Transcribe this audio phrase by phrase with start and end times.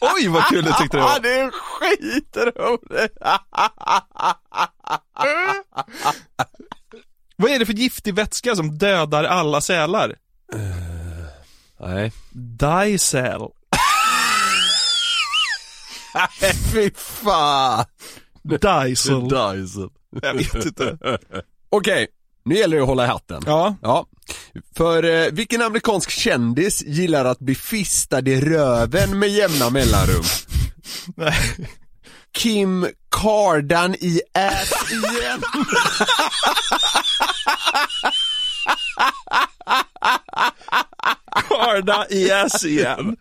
[0.00, 1.20] Oj vad kul du tyckte det var.
[1.22, 3.18] det är skitroligt!
[7.36, 10.16] Vad är det för giftig vätska som dödar alla sälar?
[11.80, 12.12] Nej.
[12.30, 13.40] Dicel.
[16.72, 17.84] Fy fan!
[18.42, 19.28] Dicel.
[19.28, 19.90] Dyson.
[20.22, 20.98] Jag vet inte.
[21.70, 22.08] Okej,
[22.48, 23.42] nu gäller det att hålla i hatten.
[23.46, 23.76] Ja.
[23.82, 24.06] Ja.
[24.76, 30.24] För eh, vilken amerikansk kändis gillar att bli fistad i röven med jämna mellanrum?
[31.16, 31.34] Nej.
[32.32, 35.42] Kim Kardan i ass igen.
[41.48, 43.16] Karda i ass igen.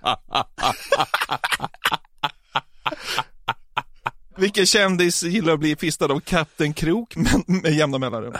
[4.37, 8.33] Vilken kändis gillar att bli fistad av Kapten Krok med, med jämna mellanrum?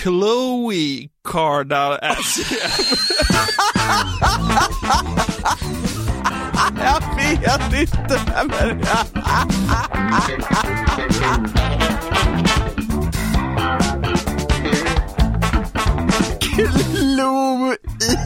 [0.00, 2.70] Chloe Kardashian.
[7.42, 8.82] Jag vet inte men...
[16.40, 18.18] Klo i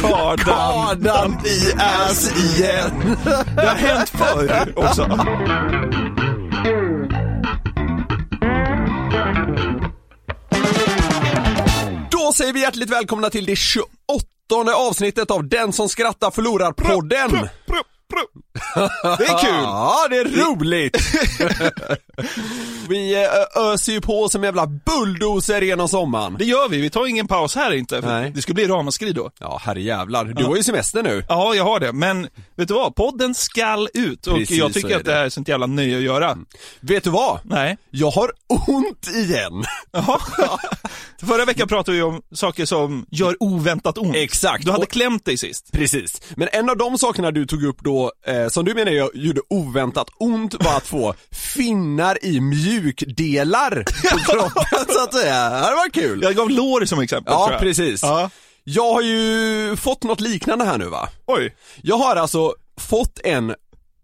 [0.00, 0.36] Kardan.
[0.38, 3.16] kardan i ass igen.
[3.56, 5.02] Det har hänt förr också.
[12.24, 13.86] Då säger vi hjärtligt välkomna till det 28
[14.74, 17.30] avsnittet av Den som skrattar förlorar-podden.
[19.18, 19.50] Det är kul.
[19.62, 20.96] Ja, det är roligt!
[22.88, 26.36] vi eh, öser ju på som jävla bulldozer genom sommaren.
[26.38, 28.00] Det gör vi, vi tar ingen paus här inte.
[28.00, 28.32] Nej.
[28.34, 29.30] Det skulle bli ramaskri då.
[29.40, 30.24] Ja, herrejävlar.
[30.24, 31.24] Du har ju semester nu.
[31.28, 31.92] Ja, jag har det.
[31.92, 32.94] Men vet du vad?
[32.94, 36.02] Podden skall ut och Precis, jag tycker att det här är sånt jävla nöje att
[36.02, 36.38] göra.
[36.80, 37.38] Vet du vad?
[37.44, 37.76] Nej.
[37.90, 39.64] Jag har ont igen.
[39.92, 40.18] Jaha.
[41.26, 44.16] Förra veckan pratade vi om saker som gör oväntat ont.
[44.16, 44.64] Exakt.
[44.64, 45.72] Du hade Och- klämt dig sist.
[45.72, 46.22] Precis.
[46.36, 49.40] Men en av de sakerna du tog upp då, eh, som du menar jag gjorde
[49.50, 51.14] oväntat ont, var att få
[51.54, 52.40] finnar i
[52.80, 55.50] mjukdelar på kroppen så att säga.
[55.50, 56.22] Det var kul.
[56.22, 57.34] Jag gav lår som exempel.
[57.34, 57.60] tror Ja, jag.
[57.60, 58.02] precis.
[58.02, 58.30] Ja.
[58.64, 61.08] Jag har ju fått något liknande här nu va?
[61.26, 61.54] Oj.
[61.82, 63.54] Jag har alltså fått en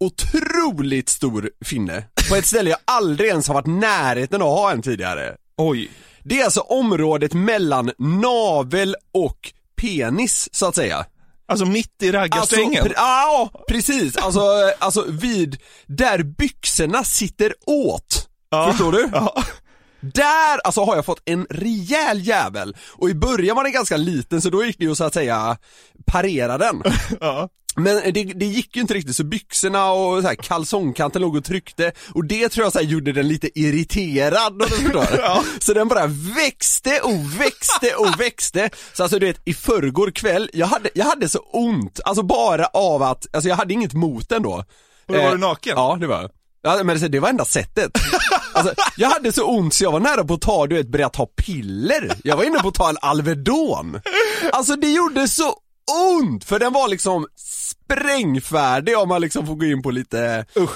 [0.01, 4.73] otroligt stor finne på ett ställe jag aldrig ens har varit närheten av att ha
[4.73, 5.37] en tidigare.
[5.57, 5.91] Oj.
[6.25, 11.07] Det är alltså området mellan navel och penis så att säga.
[11.49, 12.85] Alltså mitt i raggarsträngen.
[12.85, 14.17] pre- ja, precis.
[14.17, 14.41] Alltså,
[14.79, 15.57] alltså vid,
[15.87, 18.29] där byxorna sitter åt.
[18.51, 18.71] Ja.
[18.71, 19.09] Förstår du?
[19.13, 19.43] Ja.
[20.01, 22.77] Där alltså har jag fått en rejäl jävel.
[22.93, 25.57] Och i början var den ganska liten så då gick det ju så att säga
[26.07, 26.83] parera den.
[27.21, 27.49] Ja.
[27.77, 31.45] Men det, det gick ju inte riktigt så byxorna och så här, kalsongkanten låg och
[31.45, 35.07] tryckte och det tror jag så här, gjorde den lite irriterad om du förstår.
[35.23, 35.45] Ja.
[35.61, 36.07] Så den bara
[36.37, 38.71] växte och växte och växte.
[38.93, 42.67] Så alltså du vet, i förrgår kväll, jag hade, jag hade så ont, alltså bara
[42.67, 44.53] av att, alltså jag hade inget mot den då.
[45.07, 45.73] Och då var Eh, du naken?
[45.77, 46.31] Ja, det var jag.
[46.63, 47.91] Ja, men det, det var enda sättet.
[48.53, 51.09] Alltså, jag hade så ont så jag var nära på att ta, du vet, börja
[51.09, 52.13] ta piller.
[52.25, 54.01] Jag var inne på att ta en Alvedon.
[54.53, 55.55] Alltså det gjorde så
[56.21, 60.71] ont, för den var liksom sprängfärdig om man liksom får gå in på lite, usch.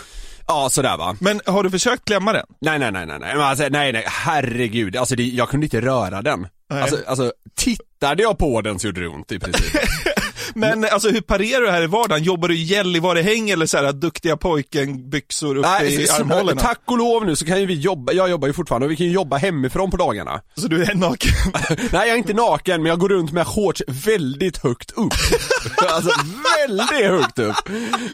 [0.46, 1.16] Ja, sådär va.
[1.20, 2.46] Men har du försökt klämma den?
[2.60, 4.96] Nej, nej, nej, nej, nej, alltså, nej, nej, herregud.
[4.96, 6.46] Alltså det, jag kunde inte röra den.
[6.70, 6.82] Nej.
[6.82, 9.75] Alltså, alltså, tittade jag på den så gjorde det ont i princip.
[10.54, 12.24] Men alltså hur parerar du här i vardagen?
[12.24, 16.60] Jobbar du Gällivare-häng eller så här duktiga pojken-byxor uppe i så- armhålorna?
[16.60, 18.96] tack och lov nu så kan ju vi jobba, jag jobbar ju fortfarande och vi
[18.96, 20.40] kan ju jobba hemifrån på dagarna.
[20.56, 21.30] Så du är naken?
[21.68, 25.12] Nej jag är inte naken men jag går runt med shorts väldigt högt upp.
[25.88, 26.10] alltså
[26.66, 27.56] väldigt högt upp.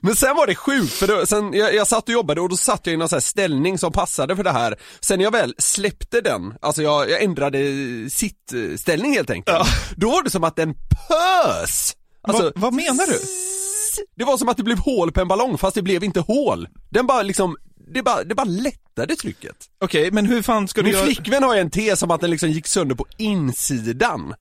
[0.02, 2.56] Men sen var det sjukt för då, sen, jag, jag satt och jobbade och då
[2.56, 4.76] satt jag i någon sån här ställning som passade för det här.
[5.00, 7.58] Sen jag väl släppte den, alltså jag, jag ändrade
[8.10, 9.69] sittställning helt enkelt.
[9.96, 11.92] Då var det som att den pös!
[12.22, 13.19] Alltså, vad, vad menar du?
[14.17, 16.69] det var som att det blev hål på en ballong fast det blev inte hål.
[16.90, 17.56] Den bara liksom,
[17.94, 19.56] det bara, det bara lättade trycket.
[19.84, 21.05] Okej, men hur fan ska du Min göra?
[21.05, 24.34] flickvän har ju en tes om att den liksom gick sönder på insidan.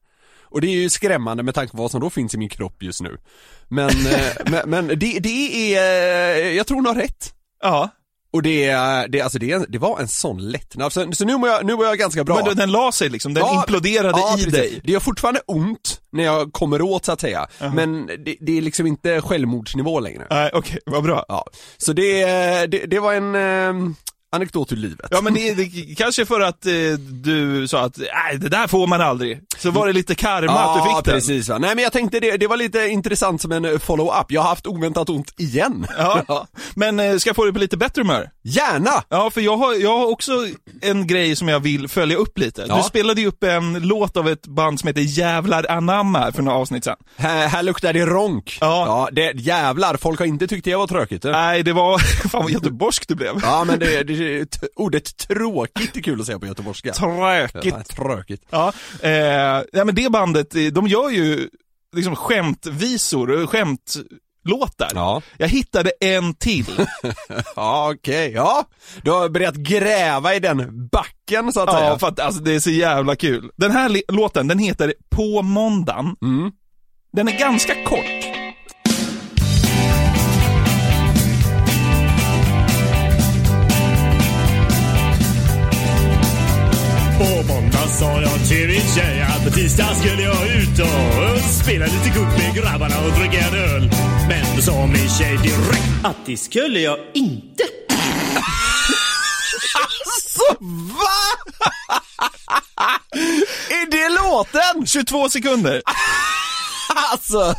[0.51, 2.83] Och det är ju skrämmande med tanke på vad som då finns i min kropp
[2.83, 3.17] just nu.
[3.67, 7.33] Men, eh, men, men det, det är, eh, jag tror hon har rätt.
[7.61, 7.89] Ja,
[8.33, 11.49] Och det, är- det, alltså det, det var en sån lättnad, så, så nu mår
[11.49, 12.35] jag, nu mår jag ganska bra.
[12.35, 14.53] men då, den la sig liksom, den Ja, imploderade ja, i precis.
[14.53, 14.81] dig.
[14.83, 18.61] Det gör fortfarande ont när jag kommer åt så att säga, men det, det är
[18.61, 20.27] liksom inte självmordsnivå längre.
[20.29, 21.25] Nej, okej, vad bra.
[21.27, 21.45] Ja,
[21.77, 22.25] så det,
[22.67, 23.91] det, det var en eh,
[24.31, 25.07] anekdot ur livet.
[25.11, 26.71] Ja men det, det kanske för att eh,
[27.23, 29.39] du sa att nej det där får man aldrig.
[29.57, 31.13] Så var det lite karma att du fick den.
[31.13, 31.57] precis va.
[31.57, 34.25] Nej men jag tänkte det, det var lite intressant som en eh, follow-up.
[34.31, 35.87] Jag har haft oväntat ont igen.
[35.97, 36.47] Ja.
[36.75, 38.29] Men eh, ska jag få dig på lite bättre humör?
[38.43, 39.03] Gärna!
[39.09, 40.31] Ja, för jag har, jag har också
[40.81, 42.65] en grej som jag vill följa upp lite.
[42.67, 42.77] Ja.
[42.77, 46.57] Du spelade ju upp en låt av ett band som heter Jävlar anamma för några
[46.57, 46.95] avsnitt sedan.
[47.17, 48.57] Här, här luktar det ronk.
[48.61, 48.85] Ja.
[48.85, 51.25] ja det, jävlar, folk har inte tyckt det var tråkigt.
[51.25, 51.31] eh.
[51.31, 51.97] Nej, det var,
[52.29, 53.33] fan vad göteborgsk du blev.
[53.41, 54.13] Ja men det, det,
[54.75, 56.93] ordet tråkigt är kul att säga på göteborgska.
[56.93, 57.65] Tråkigt.
[57.65, 58.41] Ja, tråkigt.
[58.49, 59.11] Ja, eh,
[59.71, 61.49] ja, men det bandet, eh, de gör ju
[61.95, 64.91] liksom skämtvisor, och skämtlåtar.
[64.93, 65.21] Ja.
[65.37, 66.65] Jag hittade en till.
[67.55, 68.63] Ja okej, ja.
[69.03, 71.89] Du har börjat gräva i den backen så att säga.
[71.89, 73.51] Ja, för att alltså, det är så jävla kul.
[73.55, 76.15] Den här låten, den heter På måndagen.
[76.21, 76.51] Mm.
[77.11, 78.28] Den är ganska kort.
[87.99, 92.37] Sa jag till min tjej att på tisdag skulle jag ut och spela lite kort
[92.37, 93.91] med grabbarna och dricka en öl.
[94.29, 97.63] Men då sa min tjej direkt att det skulle jag inte.
[100.05, 100.63] Alltså
[100.93, 101.19] va?
[103.69, 104.87] är det låten?
[104.87, 105.81] 22 sekunder.
[107.11, 107.55] Alltså,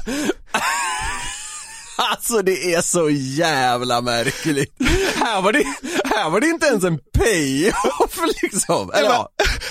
[1.97, 4.75] alltså det är så jävla märkligt.
[5.20, 5.64] Här var det,
[6.05, 8.90] här var det inte ens en payoff liksom.
[8.94, 9.28] Eller ja.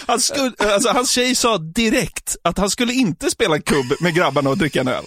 [0.07, 4.49] Han skulle, alltså, hans tjej sa direkt att han skulle inte spela kubb med grabbarna
[4.49, 5.03] och dricka en öl.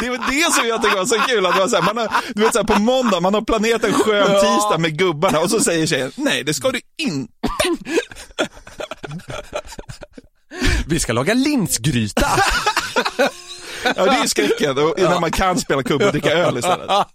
[0.00, 1.96] Det var det som jag tyckte var så kul, att det var så här, man
[1.96, 5.40] har, du vet så här, på måndag, man har planerat en skön tisdag med gubbarna
[5.40, 7.32] och så säger tjejen, nej det ska du inte.
[10.86, 12.26] Vi ska laga linsgryta.
[13.96, 16.90] Ja, det är ju skräcken, och, när man kan spela kubb och dricka öl istället.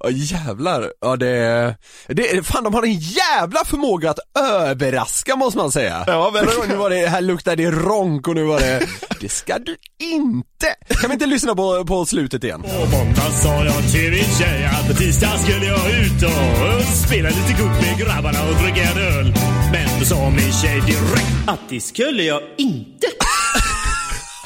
[0.00, 1.74] Ja jävlar, ja det,
[2.06, 6.04] det, fan de har en jävla förmåga att överraska måste man säga.
[6.06, 6.32] Ja.
[6.32, 8.86] För Nu var det, här luktar det ronk och nu var det,
[9.20, 10.66] det ska du inte.
[11.00, 12.62] Kan vi inte lyssna på, på slutet igen?
[12.62, 17.28] På måndag sa jag till min tjej att på tisdag skulle jag ut och spela
[17.28, 19.34] lite kort med grabbarna och dricka en öl.
[19.72, 23.06] Men då sa min tjej direkt att det skulle jag inte.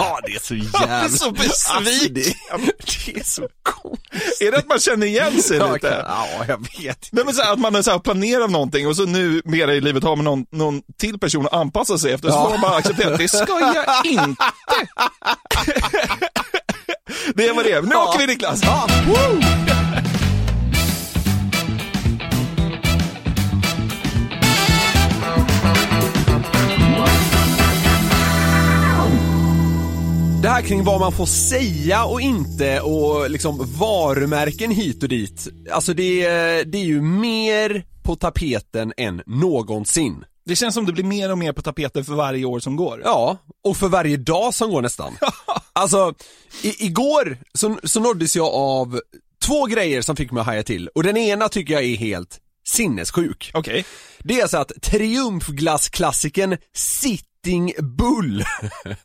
[0.00, 1.00] Ja det är så Jag jävla...
[1.04, 1.76] är så besviken.
[1.76, 1.98] Alltså,
[3.06, 4.40] det, är så konstigt.
[4.40, 6.04] Är det att man känner igen sig Ja, lite?
[6.08, 7.08] Ja, jag vet.
[7.12, 9.74] Nej, men så här, att man har så här planerat någonting och så nu mera
[9.74, 12.42] i livet har man någon, någon till person att anpassa sig efter, så Ja.
[12.44, 14.44] får man bara acceptera att det ska jag inte.
[17.34, 17.80] det är vad det.
[17.82, 18.60] Nu åker vi Niklas.
[18.62, 19.40] Ja, woo!
[30.42, 35.48] Det här kring vad man får säga och inte och liksom varumärken hit och dit.
[35.70, 40.24] Alltså det, är- det är ju mer på tapeten än någonsin.
[40.46, 43.02] Det känns som det blir mer och mer på tapeten för varje år som går.
[43.04, 45.12] Ja, och för varje dag som går nästan.
[45.72, 46.14] Alltså,
[46.62, 49.00] i, igår så, så nåddes jag av
[49.46, 52.38] två grejer som fick mig att haja till och den ena tycker jag är helt
[52.66, 53.50] sinnessjuk.
[53.54, 53.84] Okej.
[54.18, 58.44] Det är så att triumfglassklassikern Sitting Bull,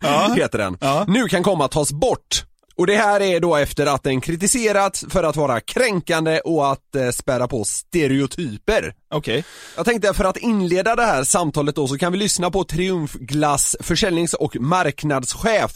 [0.36, 1.06] heter den, Ja.
[1.08, 2.44] nu kan komma att tas bort.
[2.78, 6.96] Och det här är då efter att den kritiserats för att vara kränkande och att
[6.96, 8.94] eh, spärra på stereotyper.
[9.14, 9.46] Okej.
[9.76, 13.76] Jag tänkte för att inleda det här samtalet då så kan vi lyssna på Triumfglass
[13.80, 15.72] försäljnings och marknadschef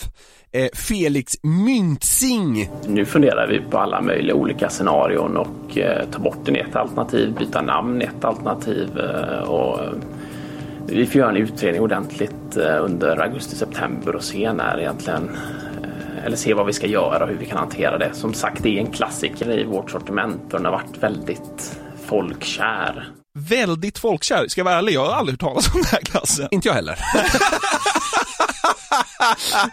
[0.52, 2.70] eh, Felix Myntzing.
[2.88, 7.34] Nu funderar vi på alla möjliga olika scenarion och eh, ta bort den ett alternativ,
[7.40, 9.92] byta namn ett alternativ eh, och eh,
[10.86, 15.30] vi får göra en utredning ordentligt eh, under augusti-september och se när egentligen
[16.26, 18.14] eller se vad vi ska göra och hur vi kan hantera det.
[18.14, 23.08] Som sagt, det är en klassiker i vårt sortiment och den har varit väldigt folkkär.
[23.40, 24.48] Väldigt folkkär.
[24.48, 26.48] Ska jag vara ärlig, jag har aldrig hört talas om den här glassen.
[26.52, 27.00] Inte jag heller.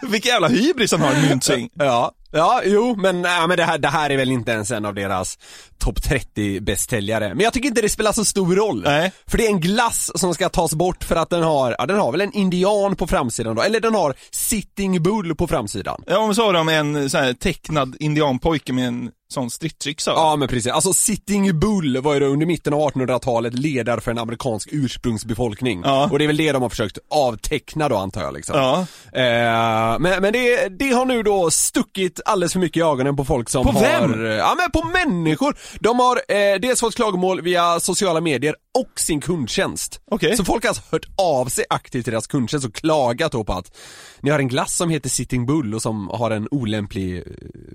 [0.11, 1.69] Vilken jävla hybris han har i Myntzing.
[1.79, 4.85] Ja, ja, jo, men, äh, men det, här, det här är väl inte ens en
[4.85, 5.37] av deras
[5.77, 7.29] topp 30 bästsäljare.
[7.29, 8.83] Men jag tycker inte det spelar så stor roll.
[8.85, 9.11] Nej.
[9.27, 11.99] För det är en glass som ska tas bort för att den har, ja den
[11.99, 16.03] har väl en indian på framsidan då, eller den har sitting bull på framsidan.
[16.07, 20.11] Ja, men så har de en sån här tecknad indianpojke med en sån stridsyxa.
[20.11, 24.11] Ja men precis, alltså Sitting Bull var ju då under mitten av 1800-talet ledare för
[24.11, 25.81] en amerikansk ursprungsbefolkning.
[25.85, 26.09] Ja.
[26.11, 28.57] Och det är väl det de har försökt avteckna då antar jag liksom.
[28.57, 28.79] Ja.
[29.21, 33.25] Eh, men men det, det har nu då stuckit alldeles för mycket i ögonen på
[33.25, 33.81] folk som På har...
[33.81, 34.21] vem?
[34.25, 35.57] Ja men på människor!
[35.79, 40.01] De har eh, dels fått klagomål via sociala medier och sin kundtjänst.
[40.11, 40.37] Okej.
[40.37, 43.53] Så folk har alltså hört av sig aktivt till deras kundtjänst och klagat då på
[43.53, 43.77] att
[44.21, 47.23] ni har en glass som heter Sitting Bull och som har en olämplig eh,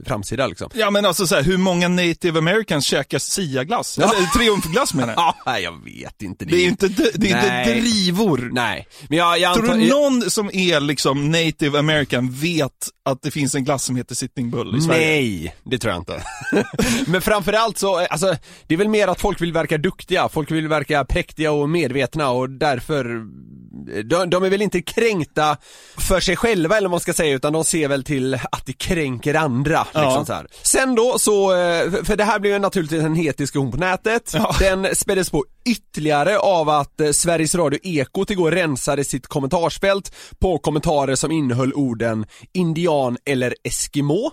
[0.07, 0.71] framsida liksom.
[0.75, 3.99] Ja men alltså så här, hur många native americans käkar Sia-glass?
[3.99, 5.35] Eller triumfglass menar jag.
[5.45, 6.45] Ja, jag vet inte.
[6.45, 8.51] Det är inte, det är inte drivor.
[8.53, 12.73] Nej, men jag, jag Tror du någon som är liksom native american vet
[13.05, 15.07] att det finns en glass som heter Sitting Bull i Sverige?
[15.07, 16.23] Nej, det tror jag inte.
[17.11, 20.51] Men framförallt så, eh, alltså, det är väl mer att folk vill verka duktiga, folk
[20.51, 23.05] vill verka präktiga och medvetna och därför,
[24.03, 25.57] de, de är väl inte kränkta
[25.99, 28.73] för sig själva eller vad man ska säga utan de ser väl till att det
[28.73, 29.87] kränker andra.
[29.95, 30.47] Liksom så här.
[30.63, 34.35] Sen då så, eh, för det här blev ju naturligtvis en het diskussion på nätet.
[34.59, 40.59] Den späddes på ytterligare av att eh, Sveriges Radio Ekot igår rensade sitt kommentarsfält på
[40.59, 44.31] kommentarer som innehöll orden indian eller eskimo.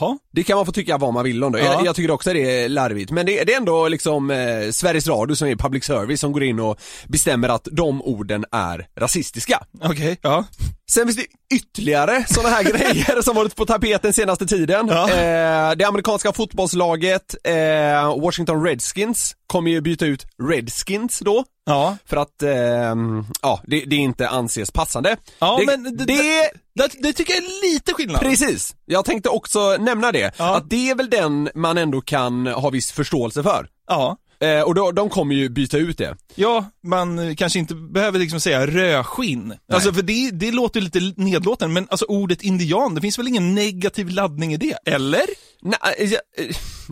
[0.00, 0.18] Jaha.
[0.32, 1.58] Det kan man få tycka vad man vill om då.
[1.58, 1.64] Ja.
[1.64, 3.10] Jag, jag tycker också det är larvigt.
[3.10, 6.42] Men det, det är ändå liksom eh, Sveriges Radio som är public service som går
[6.42, 9.64] in och bestämmer att de orden är rasistiska.
[9.82, 10.44] Okej, ja.
[10.90, 14.88] Sen finns det ytterligare sådana här grejer som varit på tapeten senaste tiden.
[14.88, 15.10] Ja.
[15.10, 21.44] Eh, det amerikanska fotbollslaget eh, Washington Redskins kommer ju byta ut Redskins då.
[21.64, 21.96] Ja.
[22.06, 22.94] För att, eh,
[23.42, 25.16] ja, det, det inte anses passande.
[25.38, 28.20] Ja, det, men det, det, det, det tycker jag är lite skillnad.
[28.20, 30.34] Precis, jag tänkte också nämna det.
[30.38, 30.56] Ja.
[30.56, 33.68] Att det är väl den man ändå kan ha viss förståelse för.
[33.86, 34.16] Ja.
[34.42, 36.16] Eh, och då, de kommer ju byta ut det.
[36.34, 39.54] Ja, man kanske inte behöver liksom säga rödskinn.
[39.72, 43.54] Alltså för det, det låter lite nedlåtande, men alltså ordet indian, det finns väl ingen
[43.54, 44.78] negativ laddning i det?
[44.86, 45.26] Eller?
[45.64, 46.44] Nej, eh,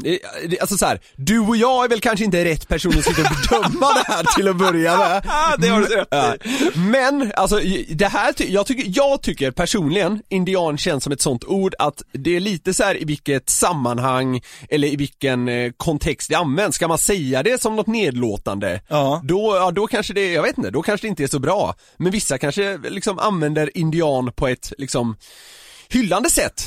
[0.05, 3.05] eh, eh, alltså så här, du och jag är väl kanske inte rätt person att
[3.05, 5.23] sitta och bedöma det här till att börja med.
[5.59, 6.79] Det har du rätt i.
[6.79, 11.75] Men, alltså det här, jag tycker, jag tycker personligen, indian känns som ett sånt ord
[11.79, 16.77] att det är lite så här i vilket sammanhang eller i vilken kontext det används.
[16.77, 19.21] Ska man säga det som något nedlåtande, Ja.
[19.25, 21.75] då, ja, då kanske det, jag vet inte, då kanske det inte är så bra.
[21.97, 25.17] Men vissa kanske liksom använder indian på ett liksom
[25.89, 26.63] hyllande sätt.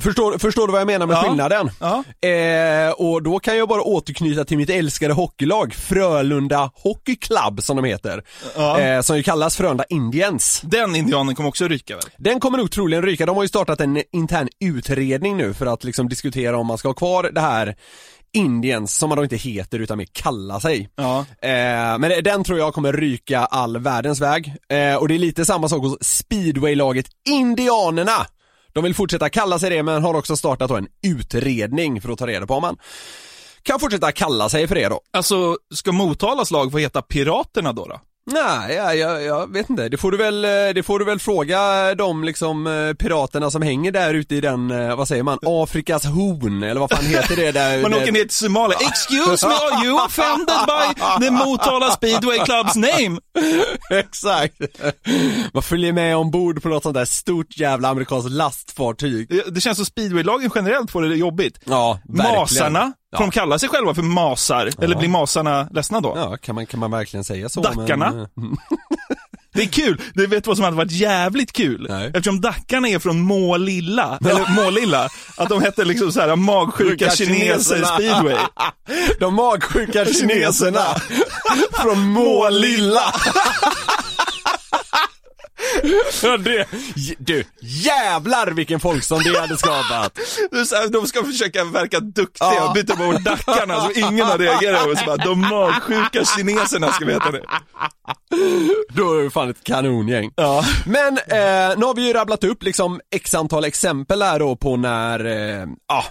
[0.00, 1.22] Förstår, förstår du vad jag menar med Ja.
[1.22, 1.70] skillnaden?
[1.80, 2.28] Ja.
[2.28, 7.76] Eh, och då kan jag bara återknyta till mitt älskade hockeylag, Frölunda Hockey Club som
[7.76, 8.24] de heter.
[8.56, 8.80] Ja.
[8.80, 10.60] Eh, som ju kallas Frölunda Indians.
[10.64, 12.04] Den indianen kommer också ryka väl?
[12.16, 15.84] Den kommer nog troligen ryka, de har ju startat en intern utredning nu för att
[15.84, 17.76] liksom diskutera om man ska ha kvar det här
[18.32, 20.88] Indians, som man då inte heter utan mer kallar sig.
[20.96, 21.18] Ja.
[21.18, 24.54] Eh, men den tror jag kommer ryka all världens väg.
[24.68, 28.26] Eh, och det är lite samma sak hos speedwaylaget Indianerna.
[28.72, 32.26] De vill fortsätta kalla sig det men har också startat en utredning för att ta
[32.26, 32.76] reda på om man
[33.62, 35.00] kan fortsätta kalla sig för det då.
[35.12, 37.84] Alltså, ska Motalas lag få heta Piraterna då?
[37.84, 38.00] då?
[38.30, 39.88] Nej, jag, jag, jag vet inte.
[39.88, 43.62] Det får du väl, eh, det får du väl fråga de liksom eh, piraterna som
[43.62, 47.36] hänger där ute i den, eh, vad säger man, Afrikas horn eller vad fan heter
[47.36, 47.78] det där?
[47.82, 48.02] Man där...
[48.02, 48.78] åker ner till Somalia.
[48.78, 53.20] Excuse me, are you offended by the Motala Speedway Club's name?
[54.00, 54.54] Exakt.
[55.52, 59.28] Man följer med ombord på något sånt där stort jävla amerikanskt lastfartyg.
[59.28, 61.58] Det, det känns som speedwaylagen generellt får det jobbigt.
[61.64, 62.40] Ja, verkligen.
[62.40, 63.18] Masarna, Ja.
[63.18, 64.70] får de kalla sig själva för masar?
[64.82, 66.12] Eller blir masarna ledsna då?
[66.16, 67.60] Ja, kan man, kan man verkligen säga så?
[67.62, 68.10] Dackarna?
[68.10, 68.28] Men, eh,
[69.54, 71.86] Det är kul, du vet vad som hade varit jävligt kul?
[71.90, 72.06] Nej.
[72.06, 77.10] Eftersom Dackarna är från Målilla, eller Målilla, att de hette liksom så här magsjuka Sjuka
[77.10, 78.36] kineser speedway.
[79.20, 80.84] De magsjuka kineserna
[81.82, 83.14] från Målilla.
[86.22, 86.66] Ja, det,
[87.18, 90.18] du, jävlar vilken folksång det hade skapat.
[90.50, 92.68] Det De ska försöka verka duktiga Ja.
[92.68, 97.04] och byta bort Dackarna så ingen har reagerat och så bara, de magsjuka kineserna ska
[97.04, 97.42] vi heta nu.
[98.88, 100.32] Då är det fan ett kanongäng.
[100.36, 100.64] Ja.
[100.86, 104.76] Men eh, nu har vi ju rabblat upp liksom x antal exempel här då på
[104.76, 106.04] när, eh, ja,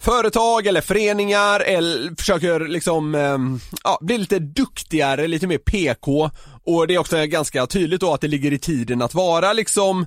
[0.00, 3.38] företag eller föreningar eller försöker liksom, eh,
[3.84, 6.30] ja, bli lite duktigare, lite mer PK
[6.66, 10.06] och det är också ganska tydligt då att det ligger i tiden att vara liksom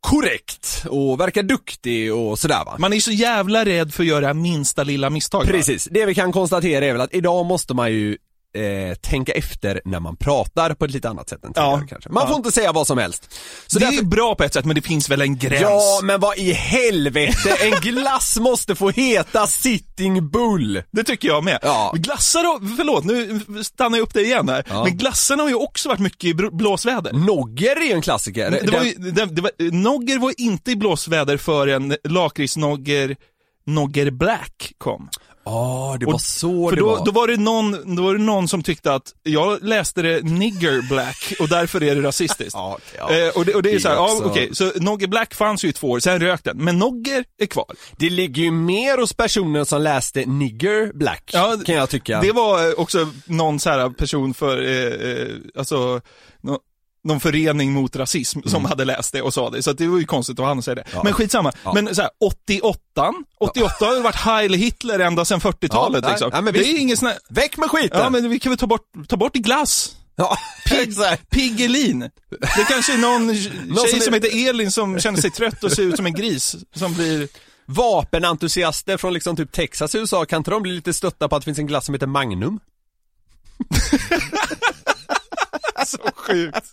[0.00, 2.76] korrekt och verkar duktig och sådär va.
[2.78, 5.44] Man är så jävla rädd för att göra minsta lilla misstag.
[5.44, 5.50] va?
[5.50, 8.16] Precis, det vi kan konstatera är väl att idag måste man ju
[8.54, 11.86] eh, tänka efter när man pratar på ett lite annat sätt än tidigare Ja.
[11.88, 12.10] kanske.
[12.10, 12.28] Man Ja.
[12.28, 13.34] får inte säga vad som helst.
[13.66, 15.60] Så det är därför- ju bra på ett sätt, men det finns väl en gräns.
[15.62, 20.82] Ja, men vad i helvete, en glass måste få heta Sitting Bull.
[20.90, 21.58] Det tycker jag med.
[21.62, 21.92] Ja.
[21.96, 24.64] Glassar har, förlåt nu stannar jag upp dig igen här.
[24.68, 24.84] Ja.
[24.84, 27.12] Men glassarna har ju också varit mycket i blåsväder.
[27.12, 28.50] Nogger är ju en klassiker.
[28.50, 33.16] Det var ju, det, det var, Nogger var inte i blåsväder förrän lakritsnogger
[33.66, 35.08] Nogger Black kom.
[35.44, 37.04] Ja, det var Och- så För det då, var.
[37.04, 40.88] då, var det någon, då var det någon som tyckte att jag läste det nigger
[40.88, 42.54] black och därför är det rasistiskt.
[42.54, 43.10] Ja, ja.
[43.10, 45.34] Eh, och, det, och det är Det så här, är ja okej, så Nogger Black
[45.34, 46.56] fanns ju i två år, sen rök den.
[46.64, 47.66] Men Nogger är kvar.
[47.96, 52.20] Det ligger ju mer hos personen som läste Nigger Black, Ja, kan jag tycka.
[52.20, 56.00] Det var eh, också någon så här person för, eh, eh, alltså,
[56.40, 56.58] nå-
[57.04, 59.98] någon förening mot rasism som hade läst det och sa det, så att det var
[59.98, 60.80] ju konstigt av han att säga det.
[60.80, 60.92] Mm.
[60.94, 61.02] Ja.
[61.04, 61.52] Men skitsamma.
[61.64, 61.72] Ja.
[61.74, 66.44] Men så här, 88, 88 har ju varit Heil Hitler ända sedan 40-talet Ja, liksom.
[66.44, 68.00] men det är ingen sån här, Väck med skiten!
[68.00, 69.96] ja men vi kan väl ta bort, ta bort glass.
[70.16, 70.36] Ja,
[70.70, 71.30] exakt.
[71.30, 72.00] Piggelin.
[72.30, 73.26] Det kanske är någon
[73.74, 76.14] Någon tjej som är- heter Elin som känner sig trött och ser ut som en
[76.14, 77.28] gris, som blir...
[77.66, 81.42] Vapenentusiaster från liksom typ Texas i USA, kan inte de bli lite stötta på att
[81.42, 82.60] det finns en glass som heter Magnum?
[85.86, 86.64] Så sjukt.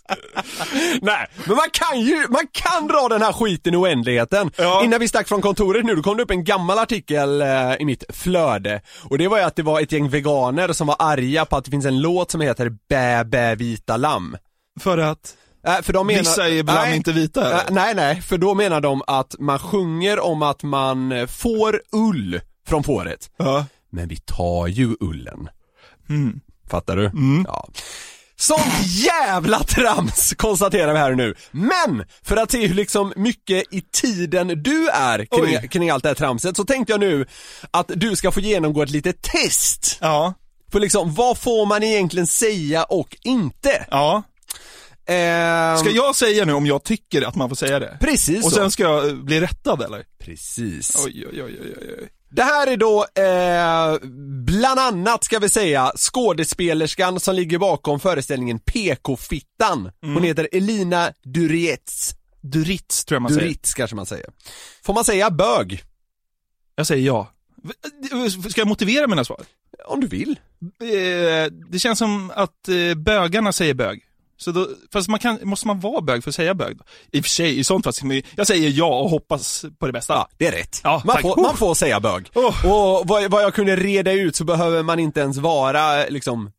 [1.02, 4.50] Nej, men man kan ju, man kan dra den här skiten i oändligheten.
[4.56, 4.84] Ja.
[4.84, 7.84] Innan vi stack från kontoret nu, då kom det upp en gammal artikel eh, i
[7.84, 8.80] mitt flöde.
[9.10, 11.64] Och det var ju att det var ett gäng veganer som var arga på att
[11.64, 14.36] det finns en låt som heter Bä bä vita lamm.
[14.80, 15.36] För att
[15.66, 17.56] Äh, för de menar, vissa är ibland nej, inte vita eller?
[17.56, 21.82] äh, nej, nej, för då menar de att man sjunger om att man eh, får
[21.92, 23.30] ull från fåret.
[23.36, 23.66] Ja.
[23.90, 25.48] Men vi tar ju ullen.
[26.08, 26.40] Mm.
[26.70, 27.10] Fattar du?
[27.46, 27.68] Ja.
[28.40, 31.34] Sånt jävla trams konstaterar vi här nu.
[31.50, 36.08] Men, för att se hur liksom mycket i tiden du är kring, kring allt det
[36.08, 37.26] här tramset så tänkte jag nu
[37.70, 39.98] att du ska få genomgå ett litet test.
[40.00, 40.34] Ja.
[40.72, 43.86] För liksom, vad får man egentligen säga och inte?
[43.90, 44.22] Ja.
[45.06, 47.96] Ehm, Ska jag säga nu om jag tycker att man får säga det?
[48.00, 48.56] Precis Och så.
[48.56, 50.04] sen ska jag bli rättad eller?
[50.24, 50.96] Precis.
[51.06, 52.08] Oj, oj, oj, oj, oj.
[52.30, 54.08] Det här är då, eh,
[54.44, 59.90] bland annat ska vi säga, skådespelerskan som ligger bakom föreställningen PK-fittan.
[60.02, 62.14] Hon heter Elina Durietz.
[62.42, 63.42] Duritz tror jag man säger.
[63.46, 64.26] Duritz kanske man säger.
[64.82, 65.82] Får man säga bög?
[66.76, 67.32] Jag säger ja.
[67.62, 69.40] V- Ska jag motivera mina svar?
[69.86, 70.30] Om du vill.
[70.82, 74.02] Eh, Det känns som att eh, bögarna säger bög.
[74.40, 76.76] Så då, fast man kan, måste man vara bög för att säga bög?
[76.76, 76.84] Då?
[77.12, 80.12] I och för sig, i sånt fall, jag säger ja och hoppas på det bästa.
[80.12, 80.80] Ja, det är rätt.
[80.84, 82.30] Ja, man, får, man får säga bög.
[82.34, 82.66] Oh.
[82.66, 86.52] Och vad, vad jag kunde reda ut så behöver man inte ens vara liksom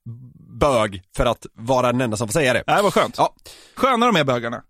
[0.59, 2.63] bög för att vara den enda som får säga det.
[2.67, 3.15] Nej, vad skönt.
[3.17, 3.35] Ja.
[3.75, 4.63] Sköna de är bögarna.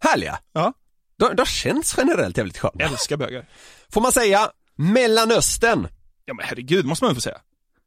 [0.00, 0.38] Härliga.
[0.52, 0.72] Ja.
[1.18, 2.84] De, de känns generellt jävligt sköna.
[2.84, 3.48] Älskar bögar.
[3.92, 5.88] Får man säga Mellanöstern?
[6.24, 7.38] Ja men herregud, måste man ju få säga.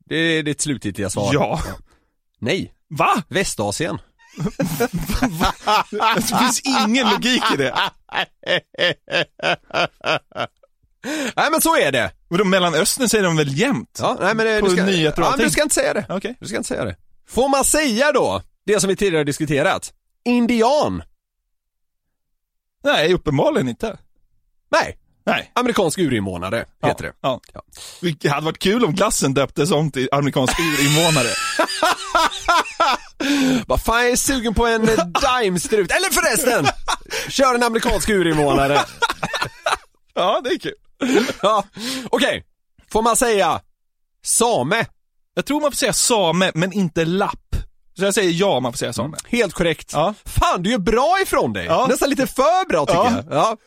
[0.06, 1.30] Det är ditt slutgiltiga svar.
[1.34, 1.62] Ja.
[2.40, 2.74] Nej.
[2.90, 3.24] Va?
[3.28, 3.98] Västasien.
[6.16, 7.76] Det finns ingen logik i det.
[11.36, 12.12] Nej men så är det.
[12.30, 14.00] De Mellanöstern säger de väl jämt?
[14.02, 15.94] Ja, nej men det- På du ska, nyheter och ja, men du ska inte säga
[15.94, 16.06] det.
[16.10, 16.38] Okej.
[16.40, 16.96] Du ska inte säga det.
[17.28, 19.94] Får man säga då, det som vi tidigare diskuterat,
[20.26, 21.04] indian?
[22.84, 23.98] Nej, uppenbarligen inte.
[24.72, 25.52] Nej, Nej.
[25.56, 27.14] amerikansk urinvånare heter det.
[27.22, 27.40] Ja.
[27.54, 27.62] Ja.
[28.22, 31.28] Det hade varit kul om glassen döptes om till amerikansk urinvånare.
[33.68, 36.66] Vad fan, jag är sugen på en eh, Daimstrut, eller förresten!
[37.30, 38.80] Kör en amerikansk urinvånare.
[40.14, 40.74] ja, det är kul.
[41.42, 41.64] Ja,
[42.10, 42.44] okej.
[42.92, 43.62] Får man säga
[44.24, 44.86] same?
[45.34, 47.56] Jag tror man får säga same, men inte lapp.
[47.98, 49.18] Så jag säger ja, man får säga same.
[49.28, 49.90] Helt korrekt.
[49.94, 50.14] Ja.
[50.26, 51.66] Fan, du är bra ifrån dig.
[51.66, 51.86] Ja.
[51.90, 53.12] Nästan lite för bra tycker Ja.
[53.16, 53.26] jag.
[53.38, 53.58] Ja.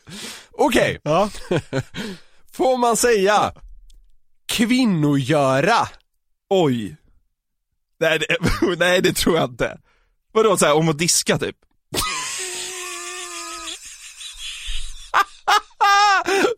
[0.51, 1.29] Okej, Ja.
[2.53, 3.53] får man säga
[4.47, 5.87] kvinnogöra?
[6.49, 6.95] Oj.
[7.99, 8.37] Nej det,
[8.79, 9.77] nej, det tror jag inte.
[10.31, 11.55] Vadå, så här, om att diska typ?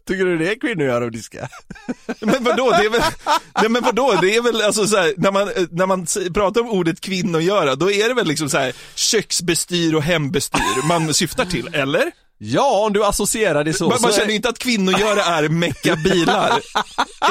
[0.08, 1.49] Tycker du det är kvinnogöra att diska?
[2.19, 3.01] Men vadå, det är väl,
[3.62, 6.69] nej men vadå, det är väl alltså så här, när man, när man pratar om
[6.69, 11.69] ordet kvinnogöra, då är det väl liksom så här köksbestyr och hembestyr man syftar till,
[11.73, 12.12] eller?
[12.38, 13.84] Ja, om du associerar det så.
[13.84, 16.62] Man, man så känner ju inte att kvinnogöra är mecka bilar.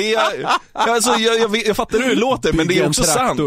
[0.00, 0.32] Är jag,
[0.72, 3.40] alltså, jag, jag, jag fattar hur det låter, men det är också sant.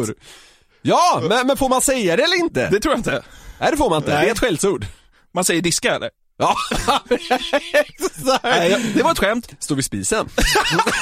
[0.84, 2.70] Ja, men, men får man säga det eller inte?
[2.70, 3.24] Det tror jag inte.
[3.60, 4.14] Nej, det får man inte.
[4.14, 4.22] Nej.
[4.26, 4.86] Det är ett skällsord.
[5.34, 6.10] Man säger diska eller?
[6.38, 6.56] Ja,
[7.10, 8.44] exakt.
[8.44, 9.54] Nej, jag, det var ett skämt.
[9.60, 10.30] Står vid spisen?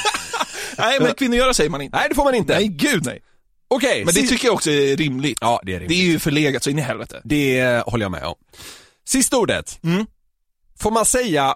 [0.77, 1.97] Nej, men kvinnogöra säger man inte.
[1.97, 2.53] Nej, det får man inte.
[2.53, 3.21] Nej, gud nej.
[3.67, 5.37] Okej, Men det tycker jag också är rimligt.
[5.41, 5.99] Ja, det är Det rimligt.
[5.99, 7.21] är ju förlegat så in i helvete.
[7.23, 8.35] Det håller jag med om.
[9.07, 9.79] Sista ordet.
[9.83, 10.05] Mm.
[10.79, 11.55] Får man säga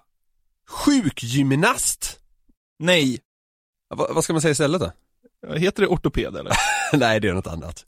[0.70, 2.20] sjukgymnast?
[2.80, 3.20] Nej.
[3.96, 4.92] Va, vad ska man säga istället då?
[5.56, 6.54] Heter det ortoped eller?
[6.94, 7.86] Nej, det är något annat.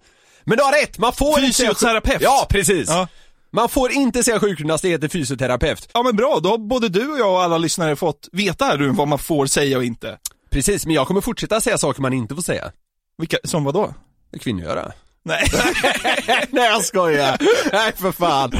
[0.47, 2.21] Men du har rätt, man får inte Fysioterapeut.
[2.21, 2.89] Ja, precis.
[2.89, 3.07] Ja.
[3.51, 5.89] Man får inte säga sjukgymnast, det heter fysioterapeut.
[5.93, 8.77] Ja men bra, då har både du och jag och alla lyssnare fått veta här
[8.77, 10.17] nu vad man får säga och inte.
[10.49, 12.71] Precis, men jag kommer fortsätta säga saker man inte får säga.
[13.17, 13.93] Vilka, som vad då?
[14.41, 14.91] Kvinnogöra.
[15.23, 15.47] Nej.
[16.49, 17.37] Nej jag skojar.
[17.71, 18.51] Nej för fan.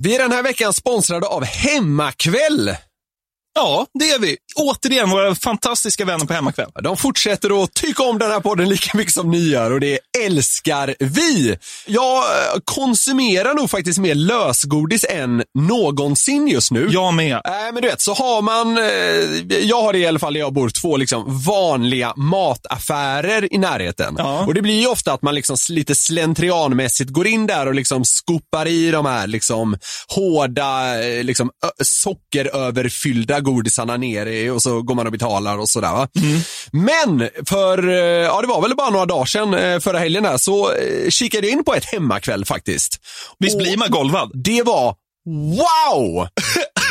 [0.00, 2.76] Vi är den här veckan sponsrade av Hemmakväll.
[3.56, 4.36] Ja, det är vi.
[4.56, 6.70] Återigen våra fantastiska vänner på Hemmakväll.
[6.82, 9.98] De fortsätter att tycka om den här podden lika mycket som ni gör och det
[10.24, 11.56] älskar vi.
[11.86, 16.88] Jag eh, konsumerar nog faktiskt mer lösgodis än någonsin just nu.
[16.90, 17.40] Jag med.
[17.44, 20.40] Nej men du vet, så har man, eh, jag har det i alla fall där
[20.40, 24.14] jag bor, två liksom vanliga mataffärer i närheten.
[24.18, 24.44] Ja.
[24.46, 28.04] Och det blir ju ofta att man liksom lite slentrianmässigt går in där och liksom
[28.04, 29.76] skopar i de här liksom
[30.08, 31.50] hårda, eh, liksom
[31.82, 36.08] sockeröverfyllda godisarna ner och så går man och betalar och sådär va.
[36.72, 40.36] Men för, eh, ja det var väl bara några dagar sedan, eh, förra helgen här,
[40.36, 42.98] så eh, kikade jag in på ett hemmakväll faktiskt.
[43.38, 44.30] Visst Och- blir man golvad?
[44.34, 44.94] det var
[45.26, 46.28] wow!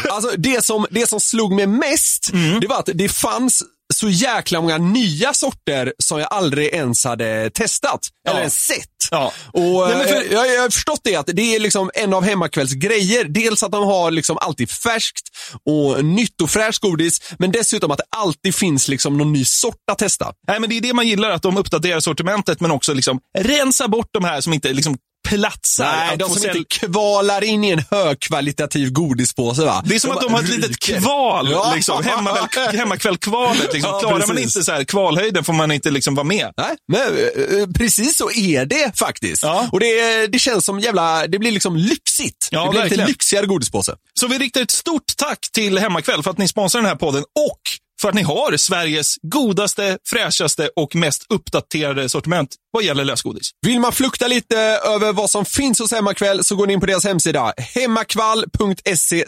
[0.09, 2.59] Alltså det som, det som slog mig mest, Mm.
[2.59, 3.63] det var att det fanns
[4.03, 7.99] så jäkla många nya sorter som jag aldrig ens hade testat.
[8.27, 8.39] Eller Ja.
[8.39, 8.89] ens sett.
[9.11, 9.33] Ja.
[9.53, 12.23] Och Nej, för- eh, jag, jag har förstått det att det är liksom en av
[12.23, 13.25] Hemmakvälls grejer.
[13.25, 15.23] Dels att de har liksom alltid färskt
[15.69, 19.75] och nytt och fräscht godis, men dessutom att det alltid finns liksom någon ny sort
[19.91, 20.33] att testa.
[20.47, 23.87] Nej, men det är det man gillar, att de uppdaterar sortimentet men också liksom rensa
[23.87, 24.97] bort de här som inte liksom
[25.29, 25.85] platsar.
[26.07, 29.83] Nej, de som inte kvalar in i en högkvalitativ godispåse va?
[29.85, 30.99] Det är som att de har ett bara litet ryker.
[30.99, 31.73] kval, Ja.
[31.75, 32.03] liksom.
[32.03, 33.73] Hemmakväll, hemmakvällkvalet.
[33.73, 33.91] Liksom.
[33.93, 36.51] Ja, Klarar man inte så här kvalhöjden får man inte liksom vara med.
[36.57, 39.43] Nej, men eh, precis så är det faktiskt.
[39.43, 39.69] Ja.
[39.71, 42.47] Och det, det känns som jävla, det blir liksom lyxigt.
[42.51, 43.07] Ja, det blir lite verkligen.
[43.09, 43.95] lyxigare godispåse.
[44.19, 47.21] Så vi riktar ett stort tack till Hemmakväll för att ni sponsrar den här podden
[47.23, 47.59] och
[48.03, 53.51] för att ni har Sveriges godaste, fräschaste och mest uppdaterade sortiment vad gäller lösgodis.
[53.65, 56.85] Vill man flukta lite över vad som finns hos Hemmakväll så går ni in på
[56.85, 59.25] deras hemsida hemmakvall.se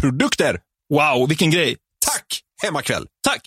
[0.00, 0.60] produkter.
[0.94, 1.76] Wow, vilken grej.
[2.06, 3.06] Tack Hemmakväll!
[3.24, 3.40] Tack!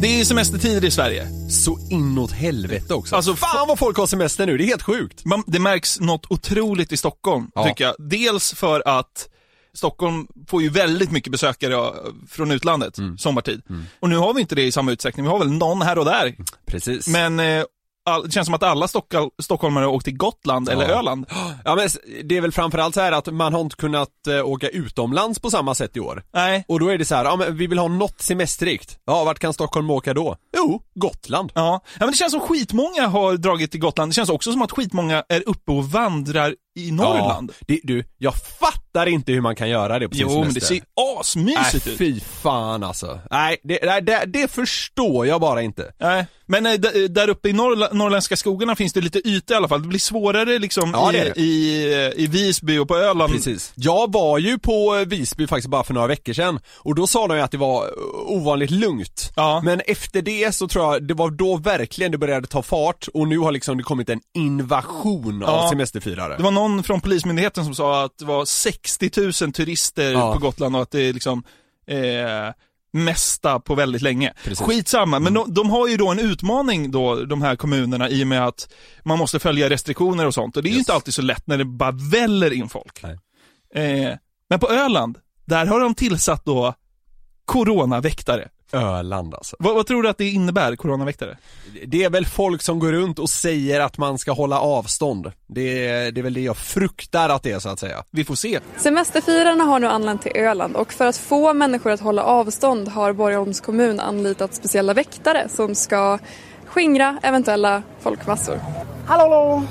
[0.00, 1.26] Det är semestertider i Sverige.
[1.50, 3.16] Så inåt helvete också.
[3.16, 5.24] Alltså, Fan vad folk har semester nu, det är helt sjukt.
[5.24, 7.64] Man, det märks något otroligt i Stockholm, Ja.
[7.68, 7.94] tycker jag.
[7.98, 9.28] Dels för att
[9.76, 11.94] Stockholm får ju väldigt mycket besökare ja,
[12.28, 13.18] från utlandet Mm.
[13.18, 13.62] sommartid.
[14.00, 15.24] Och nu har vi inte det i samma utsträckning.
[15.26, 16.34] Vi har väl någon här och där.
[16.66, 17.08] Precis.
[17.08, 17.64] Men eh,
[18.08, 20.98] all, det känns som att alla Stockholm, stockholmare åkt till Gotland eller Ja.
[20.98, 21.26] Öland.
[21.64, 21.88] Ja men
[22.24, 25.50] det är väl framförallt så här att man har inte kunnat eh, åka utomlands på
[25.50, 26.22] samma sätt i år.
[26.34, 26.64] Nej.
[26.68, 28.98] Och då är det så här, ja men vi vill ha något semesterrikt.
[29.06, 30.36] Ja, vart kan Stockholm åka då?
[30.56, 31.52] Jo, Gotland.
[31.54, 31.80] Ja.
[31.84, 34.10] ja, men det känns som skitmånga har dragit till Gotland.
[34.10, 37.52] Det känns också som att skitmånga är uppe och vandrar i Norrland.
[37.58, 40.54] Ja, det, du, jag fattar inte hur man kan göra det på sin jo, men
[40.54, 40.74] det semester.
[40.74, 41.98] ser asmysigt Nej, ut.
[41.98, 43.18] fy fan alltså.
[43.30, 45.92] Nej, det, det, det förstår jag bara inte.
[46.00, 49.56] Nej, men eh, d- där uppe i norrla- norrländska skogarna finns det lite yta i
[49.56, 49.82] alla fall.
[49.82, 51.84] Det blir svårare liksom Ja, i, i,
[52.16, 53.32] eh, i Visby och på Öland.
[53.32, 53.72] Precis.
[53.74, 57.26] Jag var ju på eh, Visby faktiskt bara för några veckor sedan och då sa
[57.26, 57.90] de ju att det var eh,
[58.26, 59.32] ovanligt lugnt.
[59.36, 59.60] Ja.
[59.64, 63.28] Men efter det så tror jag, det var då verkligen det började ta fart och
[63.28, 65.68] nu har liksom det kommit en invasion av Ja.
[65.70, 66.36] semesterfirare.
[66.36, 69.10] Det var någon från Polismyndigheten som sa att det var 60
[69.44, 70.32] 000 turister Ja.
[70.32, 71.42] på Gotland och att det är liksom
[71.86, 72.54] eh,
[72.92, 74.32] mesta på väldigt länge.
[74.44, 74.60] Precis.
[74.60, 74.70] Mm.
[74.70, 78.26] Skitsamma, men de, de har ju då en utmaning då, de här kommunerna, i och
[78.26, 78.68] med att
[79.04, 80.56] man måste följa restriktioner och sånt.
[80.56, 80.82] Och det är ju Yes.
[80.82, 83.02] inte alltid så lätt när det bara väller in folk.
[83.74, 84.14] Eh,
[84.50, 86.74] men på Öland, där har de tillsatt då
[87.44, 88.48] coronaväktare.
[88.72, 89.56] Öland alltså.
[89.58, 91.36] Vad, vad tror du att det innebär, coronaväktare?
[91.86, 95.32] Det är väl folk som går runt och säger att man ska hålla avstånd.
[95.46, 98.04] Det är, det är väl det jag fruktar att det är så att säga.
[98.10, 98.60] Vi får se.
[98.76, 103.12] Semesterfirarna har nu anlänt till Öland och för att få människor att hålla avstånd har
[103.12, 106.18] Borgholms kommun anlitat speciella väktare som ska
[106.66, 108.60] skingra eventuella folkmassor.
[109.06, 109.62] Hallå, hallå!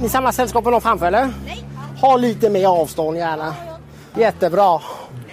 [0.00, 1.34] Ni samlar sällskap med någon framför eller?
[1.46, 1.64] Nej.
[2.00, 3.54] Ha lite mer avstånd gärna.
[4.16, 4.80] Jättebra.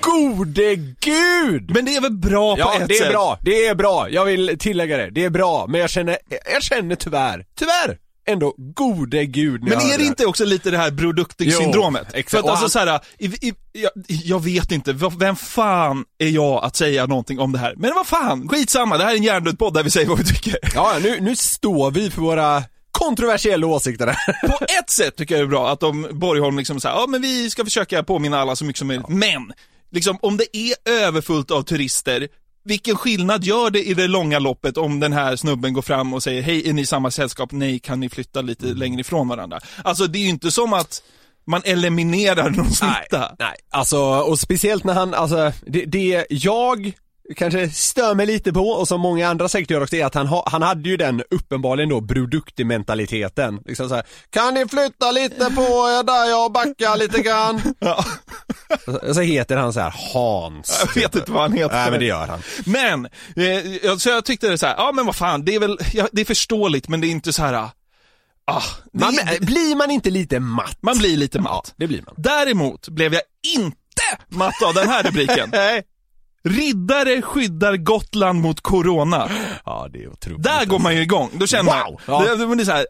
[0.10, 1.72] Gode gud!
[1.74, 3.12] Men det är väl bra på Ja, ett det är sätt?
[3.12, 4.10] bra, det är bra.
[4.10, 5.66] Jag vill tillägga det, det är bra.
[5.68, 6.18] Men jag känner,
[6.54, 10.94] jag känner tyvärr, tyvärr, ändå gode gud Men är det inte också lite det här?
[11.00, 12.30] Jo, exakt.
[12.32, 16.76] För att alltså såhär, i, i, jag, jag vet inte, vem fan är jag att
[16.76, 17.74] säga någonting om det här?
[17.78, 20.24] Men vad fan, skitsamma, det här är en hjärndöd podd där vi säger vad vi
[20.26, 20.58] tycker.
[20.76, 24.48] Ja, nu, nu står vi för våra kontroversiella åsikter där.
[24.48, 27.22] På ett sätt tycker jag det är bra att de, Borgholm liksom säger, ja men
[27.22, 29.54] vi ska försöka påminna alla så mycket som möjligt, men
[29.92, 32.28] Liksom om det är överfullt av turister
[32.64, 36.24] vilken skillnad gör det i det långa loppet om den här snubben går fram och
[36.24, 37.52] säger hej, är ni i samma sällskap?
[37.52, 39.60] Nej, kan ni flytta lite längre ifrån varandra?
[39.84, 41.04] Alltså det är ju inte som att
[41.46, 43.36] man eliminerar någon smitta.
[43.40, 46.94] Nej, alltså och speciellt när han, alltså det, det jag
[47.36, 50.28] kanske stör mig lite på och som många andra säkert gör också är att han,
[50.28, 53.60] ha, han hade ju den uppenbarligen då produktig-mentaliteten.
[53.66, 57.62] Liksom så här, kan ni flytta lite på er där jag backar lite grann?
[57.80, 58.06] Ja.
[59.08, 60.84] Och så heter han så här Hans.
[60.96, 61.76] Jag vet inte vad han heter.
[61.76, 62.40] Nej men det gör han.
[62.66, 65.60] Men, eh, jag- så jag tyckte det så här, ja men vad fan, det är
[65.60, 67.54] väl, ja, det är förståeligt men det är inte så här.
[67.54, 68.62] Ah,
[68.92, 70.78] det, Man, det, blir man inte lite matt?
[70.82, 71.74] man blir lite Ja, matt.
[71.78, 72.16] det blir man.
[72.18, 73.22] Däremot blev jag
[73.58, 75.52] inte matt av den här rubriken.
[76.44, 79.30] Riddare skyddar Gotland mot corona.
[79.66, 80.44] Ja det är otroligt.
[80.44, 82.00] Där går man ju igång, då känner Wow!
[82.08, 82.36] man, Ja.
[82.36, 82.86] det, det, är så här,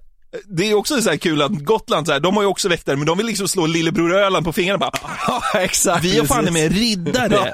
[0.48, 2.96] det är också så här kul att Gotland, så här, de har ju också väktare,
[2.96, 4.92] men de vill liksom slå lillebror Öland på fingrarna bara,
[5.28, 6.06] Ja exakt.
[6.06, 7.30] vi har fan med riddare.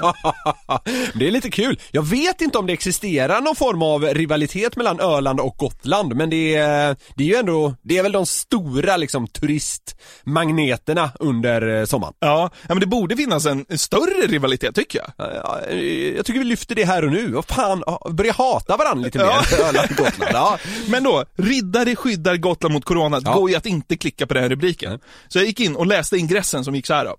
[1.14, 1.80] det är lite kul.
[1.92, 6.30] Jag vet inte om det existerar någon form av rivalitet mellan Öland och Gotland men
[6.30, 11.86] det är, det är ju ändå, det är väl de stora liksom turistmagneterna under eh,
[11.86, 12.14] sommaren.
[12.20, 15.12] Ja, men det borde finnas en större rivalitet tycker jag.
[15.36, 17.32] Ja, eh, Jag tycker vi lyfter det här och nu.
[17.32, 19.44] Vad fan, ja, börja hata varandra lite mer, Ja.
[19.70, 20.32] Öland och Gotland.
[20.34, 20.58] Ja.
[20.88, 23.20] Men då, riddare skyddar Gotland mot corona.
[23.20, 23.34] Det Ja.
[23.36, 25.00] går ju att inte klicka på den här rubriken.
[25.28, 27.16] Så jag gick in och läste ingressen som gick så här då.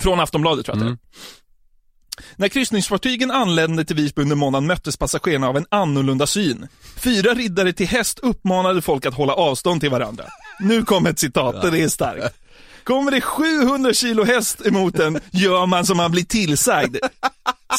[0.00, 2.34] Från Aftonbladet tror jag att det är.
[2.36, 6.68] När kryssningsfartygen anlände till Visby under måndagen möttes passagerarna av en annorlunda syn.
[6.96, 10.24] Fyra riddare till häst uppmanade folk att hålla avstånd till varandra.
[10.60, 12.36] Nu kommer ett citat, det är starkt.
[12.84, 16.96] Kommer det 700 kilo häst emot en gör man som man blir tillsagd.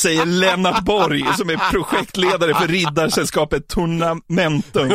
[0.02, 4.92] Säger Lennart Borg som är projektledare för Riddarsällskapet Tornamentum.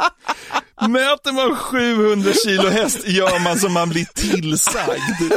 [0.88, 5.32] Möter man 700 kilo häst gör man som man blir tillsagd.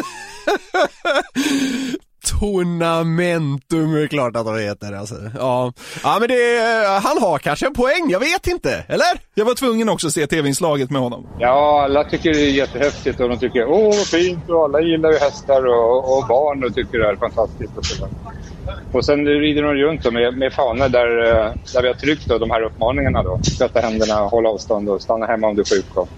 [2.40, 5.16] Tornamentum är klart att de heter alltså.
[5.38, 9.08] Ja, ja men det, han har kanske en poäng, jag vet inte, eller?
[9.34, 11.28] Jag var tvungen också att se tv-inslaget med honom.
[11.40, 15.12] Ja, alla tycker det är jättehäftigt och de tycker åh vad fint och alla gillar
[15.12, 17.78] ju hästar och, och barn och tycker det är fantastiskt.
[17.78, 18.10] Och, så.
[18.92, 22.26] Och sen rider de runt då med, med fanor där, eh, där vi har tryckt
[22.26, 23.40] då, de här uppmaningarna då.
[23.58, 25.86] Tvätta händerna, håll avstånd och stanna hemma om du är sjuk.
[25.98, 26.10] Och,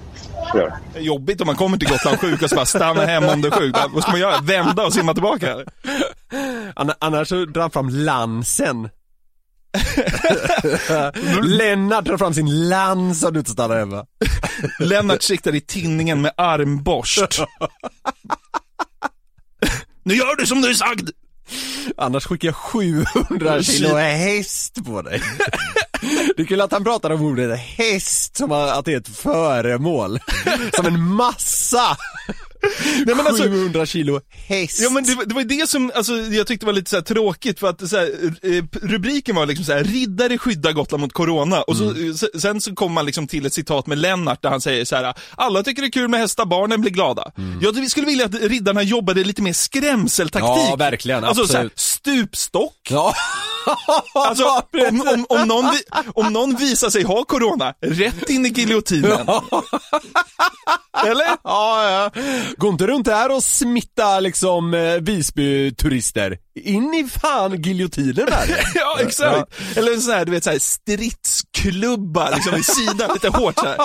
[0.95, 3.47] är jobbigt om man kommer till Gotland sjuk och så bara stanna hemma om du
[3.47, 3.75] är sjuk.
[3.93, 4.41] Vad ska man göra?
[4.41, 5.57] Vända och simma tillbaka?
[6.99, 8.89] Annars så drar han fram lansen.
[11.43, 14.05] Lennart drar fram sin lans och du inte stannar hemma.
[14.79, 17.39] Lennart siktar i tinningen med armborst.
[20.03, 21.09] nu gör du som du är sagd!
[21.97, 25.21] Annars skickar jag 700 kilo häst på dig.
[26.35, 30.19] Det är kul att han pratar om ordet häst som att det är ett föremål.
[30.75, 31.97] Som en massa.
[33.05, 34.79] Nej, men alltså- 700 kilo häst.
[34.81, 37.59] Ja men det, var- det var det som, alltså, jag tyckte var lite så tråkigt
[37.59, 38.05] för att så här,
[38.43, 42.13] eh, rubriken var liksom så här: riddare skyddar Gotland mot corona och så, Mm.
[42.17, 44.95] se- sen så kom man liksom till ett citat med Lennart där han säger så
[44.95, 47.31] här: alla tycker det är kul med hästar, barnen blir glada.
[47.61, 50.57] Jag skulle vilja att riddarna jobbade lite mer skrämseltaktik.
[50.57, 50.69] Mm.
[50.69, 51.79] Ja, verkligen, Alltså så här, absolut.
[51.79, 52.73] stupstock.
[52.89, 53.13] Ja.
[54.13, 54.43] Alltså,
[54.89, 55.65] om, om, om, någon,
[56.15, 59.27] om någon visar sig ha corona, rätt in i giljotinen.
[61.05, 61.27] Eller?
[61.43, 62.21] Ja, ja.
[62.57, 66.37] Gå inte runt här och smitta liksom eh, Visby-turister.
[66.63, 68.63] In i fan giljotinen med det.
[68.75, 69.53] Ja, exakt.
[69.75, 73.65] Eller en sån här, du vet, så här stridsklubba liksom i sidan, lite hårt så
[73.65, 73.77] här.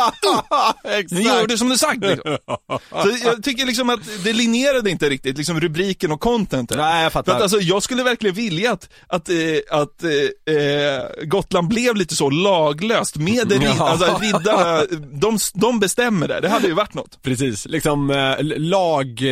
[0.99, 1.11] Exakt.
[1.13, 2.37] Nu gör du som du sagt liksom.
[3.03, 6.77] Så jag tycker liksom att det linjerade inte riktigt, liksom rubriken och contentet.
[6.77, 7.33] Nej, jag fattar.
[7.33, 9.37] För att alltså, jag skulle verkligen vilja att, att, eh,
[9.71, 13.89] att eh, eh, Gotland blev lite så laglöst med det, Ja.
[13.89, 16.41] alltså riddarna, de, de bestämmer det.
[16.41, 17.23] Det hade ju varit något.
[17.23, 19.23] Precis, liksom eh, lag...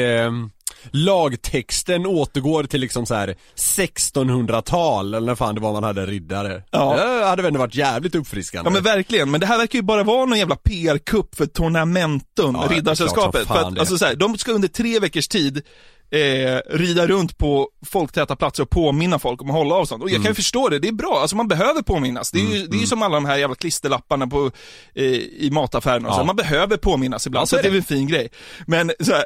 [0.91, 6.63] Lagtexten återgår till liksom så här 1600-tal eller när fan det var man hade riddare.
[6.71, 6.97] Ja.
[6.97, 8.69] Det hade väl ändå varit jävligt uppfriskande.
[8.69, 12.57] Ja men verkligen, men det här verkar ju bara vara någon jävla PR-kupp för Tornamentum,
[12.61, 13.47] Ja, Riddarsällskapet.
[13.47, 15.63] För att, alltså så här, de ska under tre veckors tid
[16.11, 20.03] eh, rida runt på folktäta platser och påminna folk om att hålla avstånd.
[20.03, 20.25] Och jag Mm.
[20.25, 22.31] kan ju förstå det, det är bra, alltså man behöver påminnas.
[22.31, 24.51] Det är ju, det är ju som alla de här jävla klisterlapparna på,
[24.95, 26.21] eh, i mataffären och så.
[26.21, 26.25] Ja.
[26.25, 28.29] Man behöver påminnas ibland, Ja, så så det är väl en fin grej.
[28.67, 29.25] Men så här,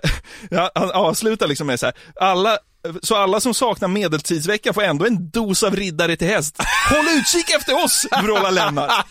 [0.75, 2.59] han avslutar liksom med så här, alla
[3.03, 6.57] så alla som saknar medeltidsvecka får ändå en dos av riddare till häst.
[6.90, 9.07] Håll utkik efter oss, vrålar Lennart.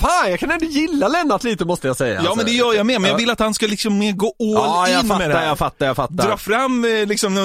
[0.00, 2.14] Fan, jag kan ändå gilla Lennart lite måste jag säga.
[2.14, 2.36] Ja alltså.
[2.36, 3.18] men det gör jag med, men jag Ja.
[3.18, 5.46] vill att han ska liksom mer gå all Ja, in fattar, med det här.
[5.46, 6.14] jag fattar, jag fattar.
[6.28, 7.42] Dra fram eh, liksom eh,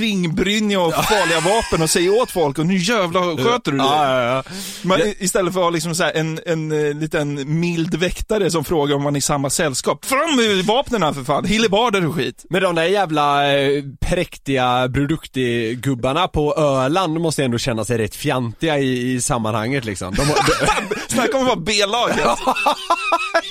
[0.00, 3.84] ringbrynja och farliga vapen och säga åt folk och nu jävlar sköter du det.
[3.84, 4.42] Ja,
[4.84, 8.64] ja, i- istället för att ha liksom så en, en eh, liten mild väktare som
[8.64, 10.04] frågar om man är i samma sällskap.
[10.04, 12.31] Fram med vapnen för fan, hillebarder och skit.
[12.50, 18.78] Men de där jävla eh, präktiga Brudukti-gubbarna på Öland måste ändå känna sig rätt fjantiga
[18.78, 20.14] i, i sammanhanget liksom.
[20.14, 20.34] De, de,
[21.08, 22.18] Snacka om att vara B-laget.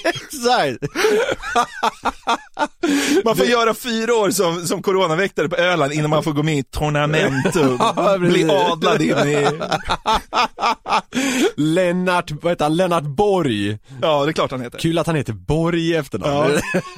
[0.04, 0.78] Exakt.
[3.26, 6.58] Man får göra fyra år som, som coronaväktare på Öland innan man får gå med
[6.58, 7.78] i Tornamentum.
[7.96, 9.48] Ja, bli adlad in i...
[11.56, 12.78] Lennart, vad heter han?
[12.78, 13.78] Lennart Borg.
[14.02, 14.80] Ja, det är klart han heter.
[14.80, 16.54] Kul att han heter Borg i efternamn.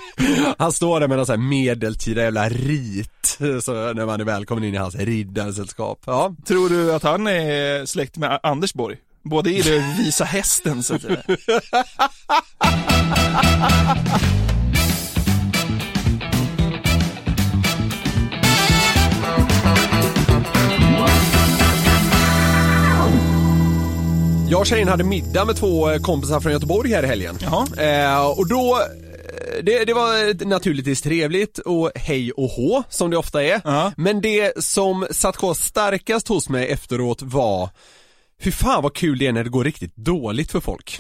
[0.57, 4.63] Han står där med någon sån här medeltida jävla rit, så när man är välkommen
[4.63, 5.99] in i hans riddarsällskap.
[6.05, 6.35] Ja.
[6.47, 8.97] Tror du att han är släkt med Anders Borg?
[9.23, 11.23] Både i det visa hästen så att säga.
[24.49, 27.38] Jag och tjejen hade middag med två eh, kompisar från Göteborg här i helgen.
[27.77, 33.17] Eh, och då, eh, det, det var naturligtvis trevligt och hej och hå som det
[33.17, 33.62] ofta är.
[34.01, 37.69] Men det som satt kvar starkast hos mig efteråt var
[38.43, 40.99] Fy fan vad kul det är när det går riktigt dåligt för folk.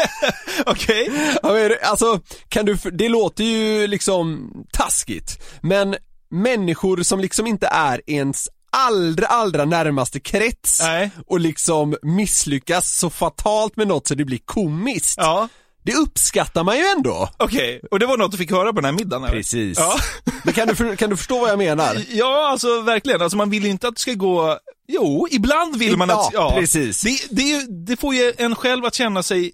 [0.66, 1.10] Okej.
[1.42, 5.96] Men, alltså, kan du, det låter ju liksom taskigt, men
[6.30, 10.80] människor som liksom inte är ens allra, allra närmaste krets
[11.26, 15.18] och liksom misslyckas så fatalt med något så det blir komiskt.
[15.18, 15.48] Ja.
[15.82, 17.28] Det uppskattar man ju ändå.
[17.38, 19.24] Okej, och det var något du fick höra på den här middagen?
[19.24, 19.34] Eller?
[19.34, 19.78] Precis.
[19.78, 19.98] Ja.
[20.44, 22.04] Men kan du, kan du förstå vad jag menar?
[22.08, 23.22] Ja, alltså verkligen.
[23.22, 24.58] Alltså man vill ju inte att det ska gå...
[24.92, 26.30] Jo, ibland vill man att...
[26.32, 27.00] Ja, precis.
[27.00, 29.52] Det, det, det får ju en själv att känna sig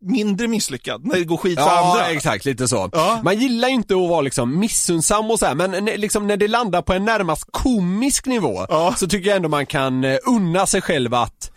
[0.00, 2.10] mindre misslyckad när det går skit för Ja, andra.
[2.10, 2.90] exakt, lite så.
[3.24, 6.48] Man gillar ju inte att vara liksom missunnsam och så här, men liksom när det
[6.48, 10.82] landar på en närmast komisk nivå så tycker jag ändå man kan eh, unna sig
[10.82, 11.50] själv att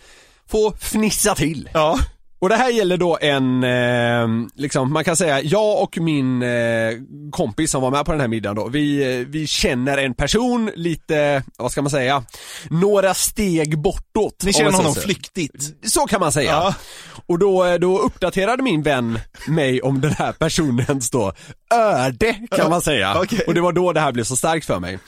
[0.49, 1.69] få fnissa till.
[1.73, 1.99] Ja.
[2.41, 6.91] Och det här gäller då en, eh, liksom, man kan säga, jag och min eh,
[7.31, 10.71] kompis som var med på den här middagen då, vi, eh, vi känner en person
[10.75, 12.23] lite, vad ska man säga,
[12.69, 14.43] några steg bortåt.
[14.43, 15.05] Ni känner så honom säger.
[15.05, 15.89] flyktigt.
[15.91, 16.51] Så kan man säga.
[16.51, 16.75] Ja.
[17.25, 21.33] Och då, eh, då uppdaterade min vän mig om den här personens då
[21.73, 23.15] öde kan man säga.
[23.23, 23.43] Okej.
[23.47, 24.99] Och det var då det här blev så starkt för mig.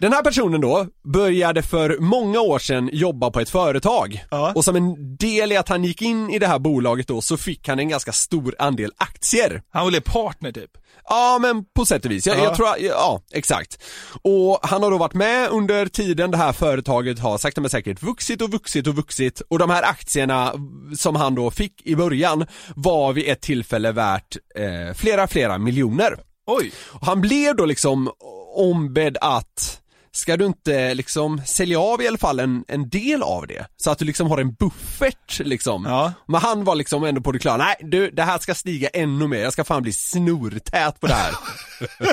[0.00, 4.24] Den här personen då började för många år sedan jobba på ett företag.
[4.54, 7.36] Och som en del i att han gick in i det här bolaget då så
[7.36, 9.62] fick han en ganska stor andel aktier.
[9.72, 10.70] Han blev partner typ.
[11.08, 12.44] Ja men på sätt och vis, jag, Ja.
[12.44, 13.78] jag tror, ja exakt.
[14.22, 18.02] Och han har då varit med under tiden det här företaget har sakta men säkert
[18.02, 20.52] vuxit och vuxit och vuxit och de här aktierna
[20.96, 26.18] som han då fick i början var vid ett tillfälle värt eh, flera, flera miljoner.
[26.46, 26.72] Oj.
[26.88, 28.10] Och han blev då liksom
[28.56, 29.80] ombedd att
[30.12, 33.66] Ska du inte liksom sälja av i alla fall en, en del av det?
[33.76, 35.86] Så att du liksom har en buffert liksom.
[36.26, 39.26] Men han var liksom ändå på det klara, nej du det här ska stiga ännu
[39.26, 41.34] mer, jag ska fan bli snortät på det här.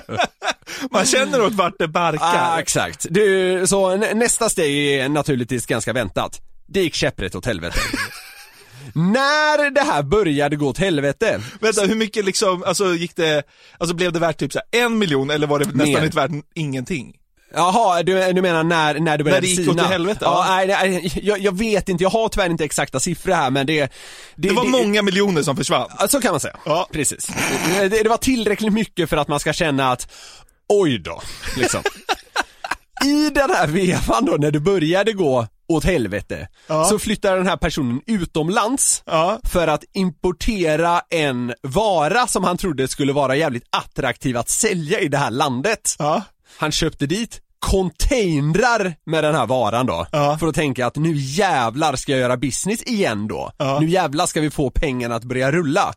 [0.91, 2.51] Man känner åt vart det barkar.
[2.55, 3.05] ah, exakt.
[3.09, 6.41] Du, så nä- nästa steg är naturligtvis ganska väntat.
[6.67, 7.79] Det gick käpprätt åt helvete.
[8.93, 13.43] När det här började gå åt helvete Vänta, hur mycket liksom, alltså gick det,
[13.77, 17.13] alltså blev det värt typ så en miljon eller var det nästan inte värt ingenting?
[17.55, 19.83] Jaha, du, du menar när, när det började det gick sina?
[19.83, 20.65] åt helvete, Ja, ja.
[20.67, 23.91] nej, nej jag, jag vet inte, jag har tyvärr inte exakta siffror här men det
[24.35, 25.89] Det, var många miljoner som försvann.
[25.99, 26.57] Ja, Så kan man säga.
[26.65, 26.89] Ja.
[26.93, 27.27] Precis.
[27.79, 30.11] Det, det var tillräckligt mycket för att man ska känna att,
[30.69, 31.21] oj då,
[31.57, 31.81] liksom.
[33.05, 36.47] I den här vevan då, när det började gå åt helvete,
[36.89, 39.03] så flyttar den här personen utomlands
[39.43, 45.07] för att importera en vara som han trodde skulle vara jävligt attraktiv att sälja i
[45.07, 45.95] det här landet.
[46.57, 50.07] Han köpte dit containrar med den här varan då,
[50.39, 53.51] för att tänka att nu jävlar ska jag göra business igen då.
[53.79, 55.93] Nu jävlar ska vi få pengarna att börja rulla.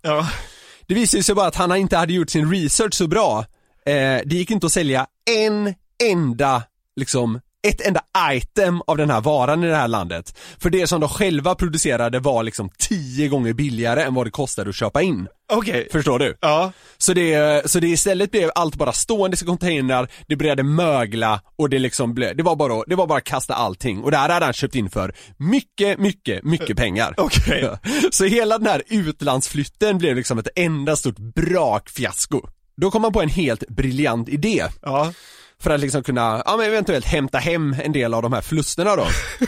[0.87, 3.39] Det visade sig bara att han inte hade gjort sin research så bra.
[3.87, 5.75] Eh, det gick inte att sälja en
[6.11, 6.63] enda,
[6.97, 8.01] liksom, ett enda
[8.33, 10.39] item av den här varan i det här landet.
[10.59, 14.71] För det som de själva producerade var liksom tio gånger billigare än vad det kostade
[14.71, 15.29] att köpa in.
[15.53, 15.89] Okej.
[15.93, 16.37] Förstår du?
[16.41, 16.73] Ja.
[16.99, 21.71] Så det, så det istället blev allt bara stående i containrar, det började mögla och
[21.71, 24.29] det liksom blev, det var bara, det var bara att kasta allting och det här
[24.29, 27.15] hade han köpt in för mycket, mycket, mycket pengar.
[27.17, 27.71] Okej.
[28.11, 32.41] Så hela den här utlandsflytten blev liksom ett enda stort brakfiasko.
[32.77, 34.65] Då kom man på en helt briljant idé.
[34.83, 35.13] Ja.
[35.63, 38.97] För att liksom kunna, ja men eventuellt hämta hem en del av de här förlusterna
[38.97, 39.07] då.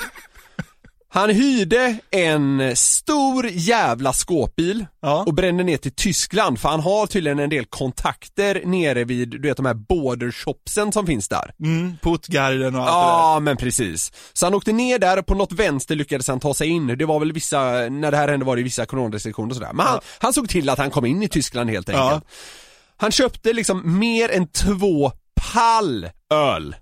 [1.12, 5.24] Han hyrde en stor jävla skåpbil Ja.
[5.26, 9.48] och brände ner till Tyskland för han har tydligen en del kontakter nere vid, du
[9.48, 11.54] vet de här bordershopsen som finns där.
[11.64, 14.12] Mm, Puttgarden och allt det Ja men precis.
[14.32, 16.86] Så han åkte ner där och på något vänster lyckades han ta sig in.
[16.86, 19.72] Det var väl vissa, när det här hände var det vissa coronarestriktioner och sådär.
[19.72, 22.24] Men han, han såg till att han kom in i Tyskland helt enkelt.
[22.96, 26.74] Han köpte liksom mer än två pall öl.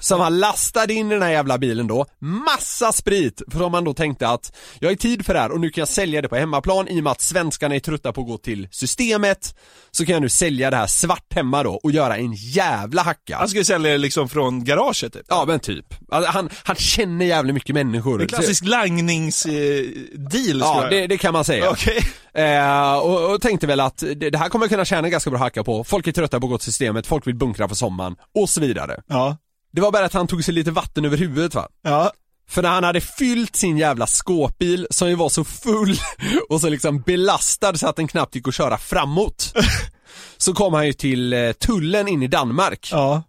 [0.00, 3.84] Som han lastade in i den här jävla bilen då, massa sprit, för om man
[3.84, 6.28] då tänkte att jag har tid för det här och nu kan jag sälja det
[6.28, 9.58] på hemmaplan i och med att svenskarna är trötta på att gå till systemet
[9.90, 13.36] Så kan jag nu sälja det här svart hemma då och göra en jävla hacka
[13.36, 15.26] Han skulle sälja det liksom från garaget typ.
[15.28, 21.06] Ja men typ, alltså, han, han känner jävligt mycket människor En klassisk langningsdeal Ja det,
[21.06, 21.98] det kan man säga Okej.
[22.34, 25.38] Eh, och, och tänkte väl att det, det här kommer jag kunna tjäna ganska bra
[25.38, 25.84] hacka på.
[25.84, 28.60] Folk är trötta på att gå till systemet, folk vill bunkra för sommaren och så
[28.60, 29.02] vidare.
[29.06, 29.36] Ja.
[29.72, 31.68] Det var bara att han tog sig lite vatten över huvudet va.
[31.82, 32.12] Ja.
[32.48, 35.96] För när han hade fyllt sin jävla skåpbil som ju var så full
[36.48, 39.52] och så liksom belastad så att den knappt gick att köra framåt.
[40.36, 42.88] Så kom han ju till eh, tullen in i Danmark.
[42.92, 43.22] Ja.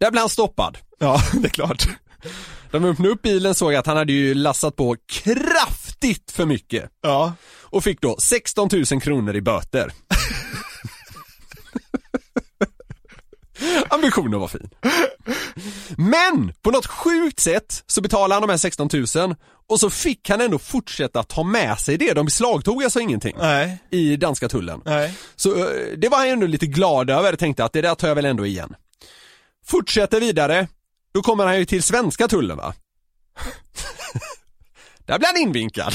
[0.00, 0.78] Där blev han stoppad.
[0.98, 1.88] Ja, det är klart.
[2.70, 6.90] De öppnade upp bilen såg att han hade ju lastat på kraftigt för mycket.
[7.02, 7.32] Ja.
[7.62, 9.92] Och fick då 16 000 kronor i böter.
[13.90, 14.70] Ambitionen var fin.
[15.96, 19.34] Men på något sjukt sätt så betalade han de här 16 000
[19.68, 22.12] och så fick han ändå fortsätta ta med sig det.
[22.12, 23.78] De beslagtog alltså ingenting Nej.
[23.90, 24.80] i danska tullen.
[24.84, 25.14] Nej.
[25.36, 28.14] Så eh, det var han ändå lite glad över, tänkte att det där tar jag
[28.14, 28.74] väl ändå igen.
[29.66, 30.68] Fortsätter vidare,
[31.14, 32.74] då kommer han ju till svenska tullen va?
[35.06, 35.94] Där blir han invinkad.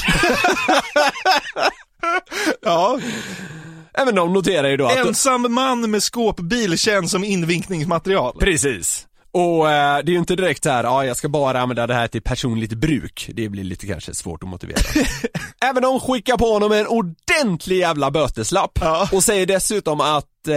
[4.02, 4.96] Även de noterar ju då att...
[4.96, 8.36] Ensam man med skåpbil känns som invinkningsmaterial.
[8.40, 9.06] Precis.
[9.34, 11.94] Och eh, det är ju inte direkt så här, ja jag ska bara använda det
[11.94, 13.30] här till personligt bruk.
[13.34, 14.78] Det blir lite kanske svårt att motivera.
[15.64, 18.78] Även de skickar på honom en ordentlig jävla böteslapp.
[18.80, 19.08] Ja.
[19.12, 20.54] Och säger dessutom att eh,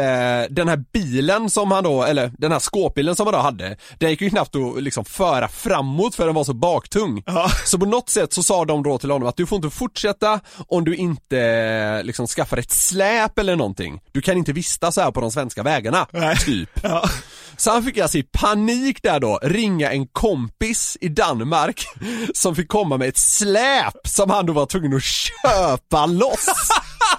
[0.49, 4.09] den här bilen som han då, eller den här skåpbilen som han då hade, den
[4.09, 7.23] gick ju knappt att liksom föra framåt för den var så baktung.
[7.25, 7.49] Ja.
[7.65, 10.39] Så på något sätt så sa de då till honom att du får inte fortsätta
[10.67, 14.01] om du inte liksom skaffar ett släp eller någonting.
[14.11, 16.37] Du kan inte vistas här på de svenska vägarna, Nej.
[16.37, 16.69] typ.
[16.83, 17.09] Ja.
[17.57, 21.85] Så han fick alltså i panik där då ringa en kompis i Danmark
[22.33, 26.69] som fick komma med ett släp som han då var tvungen att köpa loss.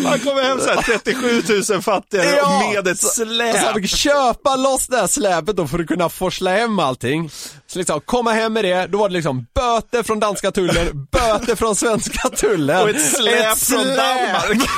[0.05, 1.43] Han kommer hem såhär 37
[1.75, 3.57] 000 fattiga Ja, med ett så- släp.
[3.61, 7.31] Så han fick köpa loss det här släpet då för att kunna forsla hem allting.
[7.67, 11.55] Så liksom, komma hem med det, då var det liksom böter från danska tullen, böter
[11.57, 12.83] från svenska tullen.
[12.83, 14.61] Och ett släp från Danmark.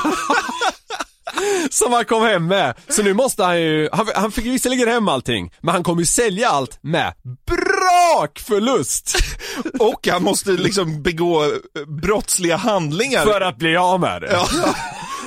[1.70, 2.74] Som han kom hem med.
[2.88, 6.06] Så nu måste han ju, han, han fick visserligen hem allting, men han kommer ju
[6.06, 7.12] sälja allt med
[7.46, 9.16] brakförlust.
[9.78, 11.52] Och han måste liksom begå
[11.86, 13.24] brottsliga handlingar.
[13.24, 14.32] För att bli av med det.
[14.32, 14.48] Ja.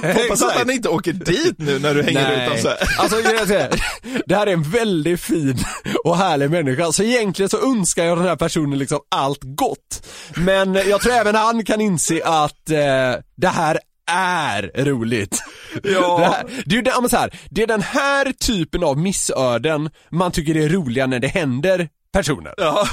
[0.14, 2.78] Hoppas att han inte åker dit nu när du hänger ut honom så här.
[2.98, 3.70] Alltså jag säga,
[4.26, 5.58] det här är en väldigt fin
[6.04, 10.08] och härlig människa, så egentligen så önskar jag den här personen liksom allt gott.
[10.36, 13.80] Men jag tror även han kan inse att eh, det här
[14.12, 15.44] är roligt.
[15.84, 16.18] Ja.
[16.18, 19.90] Det, här, det, är ja, men så här, det är den här typen av missöden
[20.10, 22.54] man tycker är roliga när det händer personer.
[22.58, 22.88] Ja.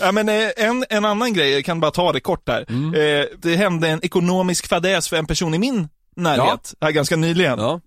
[0.00, 2.64] Ja men eh, en, en annan grej, jag kan bara ta det kort här.
[2.68, 2.94] Mm.
[2.94, 7.58] Eh, det hände en ekonomisk fadäs för en person i min närhet, här ganska nyligen.
[7.58, 7.80] Ja.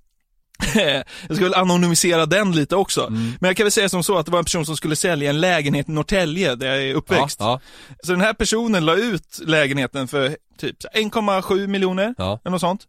[1.29, 3.01] jag väl anonymisera den lite också.
[3.07, 3.33] Mm.
[3.39, 5.29] Men jag kan väl säga som så att det var en person som skulle sälja
[5.29, 7.37] en lägenhet i Norrtälje, där jag är uppväxt.
[7.39, 7.59] Ja,
[8.03, 12.39] Så den här personen la ut lägenheten för typ 1,7 miljoner, Ja.
[12.43, 12.87] eller något sånt.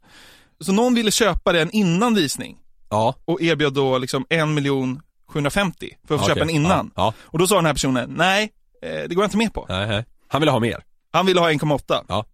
[0.61, 2.57] Så någon ville köpa den innan visning
[2.91, 6.91] ja, och erbjöd då liksom 1 miljon 750 för att få Okej, köpa den innan.
[6.97, 7.15] ja, ja.
[7.23, 8.53] Och då sa den här personen, nej,
[8.83, 9.67] eh, det går jag inte med på.
[9.69, 10.05] Nej.
[10.29, 10.83] Han ville ha mer.
[11.13, 12.05] Han ville ha 1,8.
[12.09, 12.25] Ja.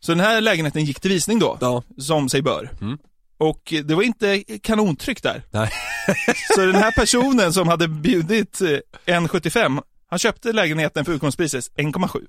[0.00, 1.82] Så den här lägenheten gick till visning då, Ja.
[1.98, 2.70] som sig bör.
[2.80, 2.98] Mm.
[3.38, 5.42] Och eh, det var inte kanontryck där.
[5.50, 5.70] Nej.
[6.54, 12.26] Så den här personen som hade bjudit eh, 1,75, han köpte lägenheten för utgångspriset 1,7.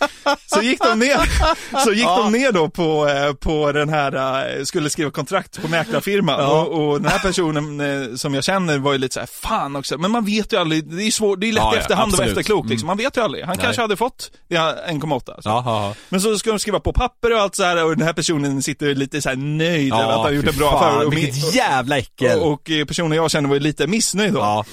[0.46, 1.18] Så gick de ner,
[1.84, 4.12] så gick de ner då på, eh, på den här,
[4.58, 6.60] eh, skulle skriva kontrakt på mäklarfirman Ja.
[6.62, 9.76] och, och den här personen eh, som jag känner var ju lite så här, fan
[9.76, 11.80] också, men man vet ju aldrig, det är svårt, det är lätt Ja, i ja,
[11.80, 12.30] efterhand och absolut.
[12.38, 13.44] efterklok liksom, man vet ju aldrig.
[13.44, 13.64] Han Nej.
[13.64, 15.20] kanske hade fått det 1,8.
[15.24, 15.32] Så.
[15.48, 18.06] Ja, ja, Men så ska de skriva på papper och allt så här och den
[18.06, 21.06] här personen sitter lite så här nöjd över att han gjort en bra affär.
[21.06, 22.38] Och, Vilket jävla äckel.
[22.38, 24.64] och, och personen jag känner var ju lite missnöjd då.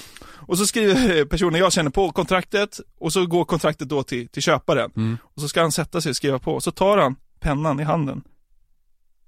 [0.48, 4.42] Och så skriver personen jag känner på kontraktet och så går kontraktet då till, till
[4.42, 4.90] köparen.
[4.96, 5.18] Mm.
[5.22, 7.82] Och så ska han sätta sig och skriva på och så tar han pennan i
[7.82, 8.22] handen.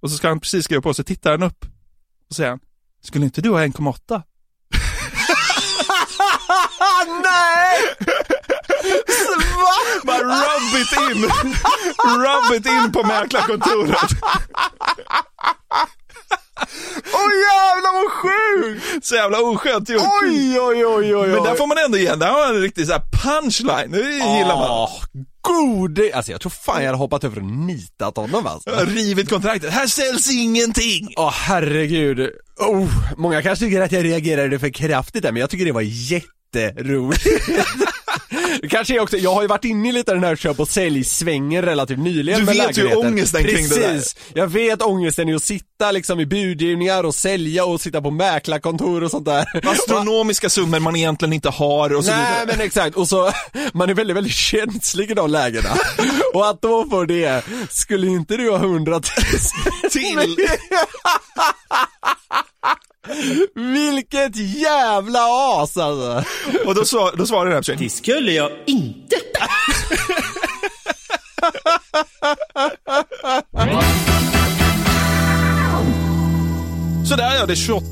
[0.00, 1.64] Och så ska han precis skriva på så tittar han upp
[2.28, 2.60] och säger han,
[3.02, 4.22] skulle inte du ha 1,8?
[7.22, 7.78] Nej!
[10.04, 11.22] Bara rub it in.
[12.04, 14.10] Rub it in på mäklarkontoret.
[17.12, 19.06] Åh oh, jävlar vad sjukt!
[19.06, 20.02] Så jävla oskönt gjort.
[20.22, 21.28] Oj, oj, oj, oj.
[21.28, 23.98] Men där får man ändå igen, där har man en riktig så här punchline, det
[23.98, 24.70] gillar man.
[24.70, 24.90] Åh,
[25.40, 28.70] gode, alltså jag tror fan jag hade hoppat över och nitat honom alltså.
[28.70, 31.14] Rivit kontraktet, här säljs ingenting!
[31.16, 32.30] Åh herregud.
[32.58, 35.80] Oh, många kanske tycker att jag reagerade för kraftigt där, men jag tycker det var
[35.80, 37.26] jätteroligt.
[38.62, 40.68] Det kanske är också, jag har ju varit inne i lite den här köp och
[40.68, 43.92] sälj-svängen relativt nyligen Du med vet ju ångesten kring det där.
[43.92, 44.16] Precis.
[44.34, 49.02] Jag vet ångesten i att sitta liksom i budgivningar och sälja och sitta på mäklarkontor
[49.04, 49.68] och sånt där.
[49.70, 52.46] Astronomiska summor man egentligen inte har och så Nej vidare.
[52.56, 53.32] men exakt, och så,
[53.72, 55.68] man är väldigt, väldigt känslig i de lägena.
[56.34, 60.36] Och att då få det, skulle inte du ha hundratusen Till.
[63.54, 65.18] Vilket jävla
[65.62, 66.24] as alltså!
[66.66, 67.82] Och då, svar, då svarar den här tjejen.
[67.82, 69.16] Det skulle jag inte.
[77.08, 77.84] Sådär ja, det 28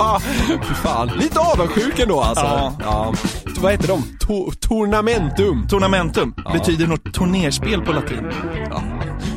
[0.82, 2.44] Fan, lite avundsjuk ändå alltså.
[2.44, 2.72] Ja.
[2.80, 3.14] ja.
[3.60, 4.02] Vad heter de?
[4.20, 5.66] To tornamentum.
[5.68, 8.32] Tornamentum betyder något turnerspel på latin.
[8.70, 8.82] Ja,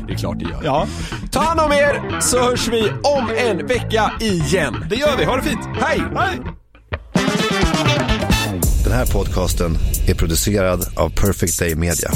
[0.08, 0.62] det är klart det gör.
[0.64, 0.88] Ja,
[1.32, 4.86] Ta hand om er så hörs vi om en vecka igen.
[4.90, 5.26] det gör vi.
[5.26, 5.68] Ha det fint.
[5.82, 6.04] Hej!
[6.16, 6.40] Hej!
[8.84, 12.10] Den här podcasten är producerad av Perfect Day Media.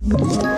[0.00, 0.57] Ett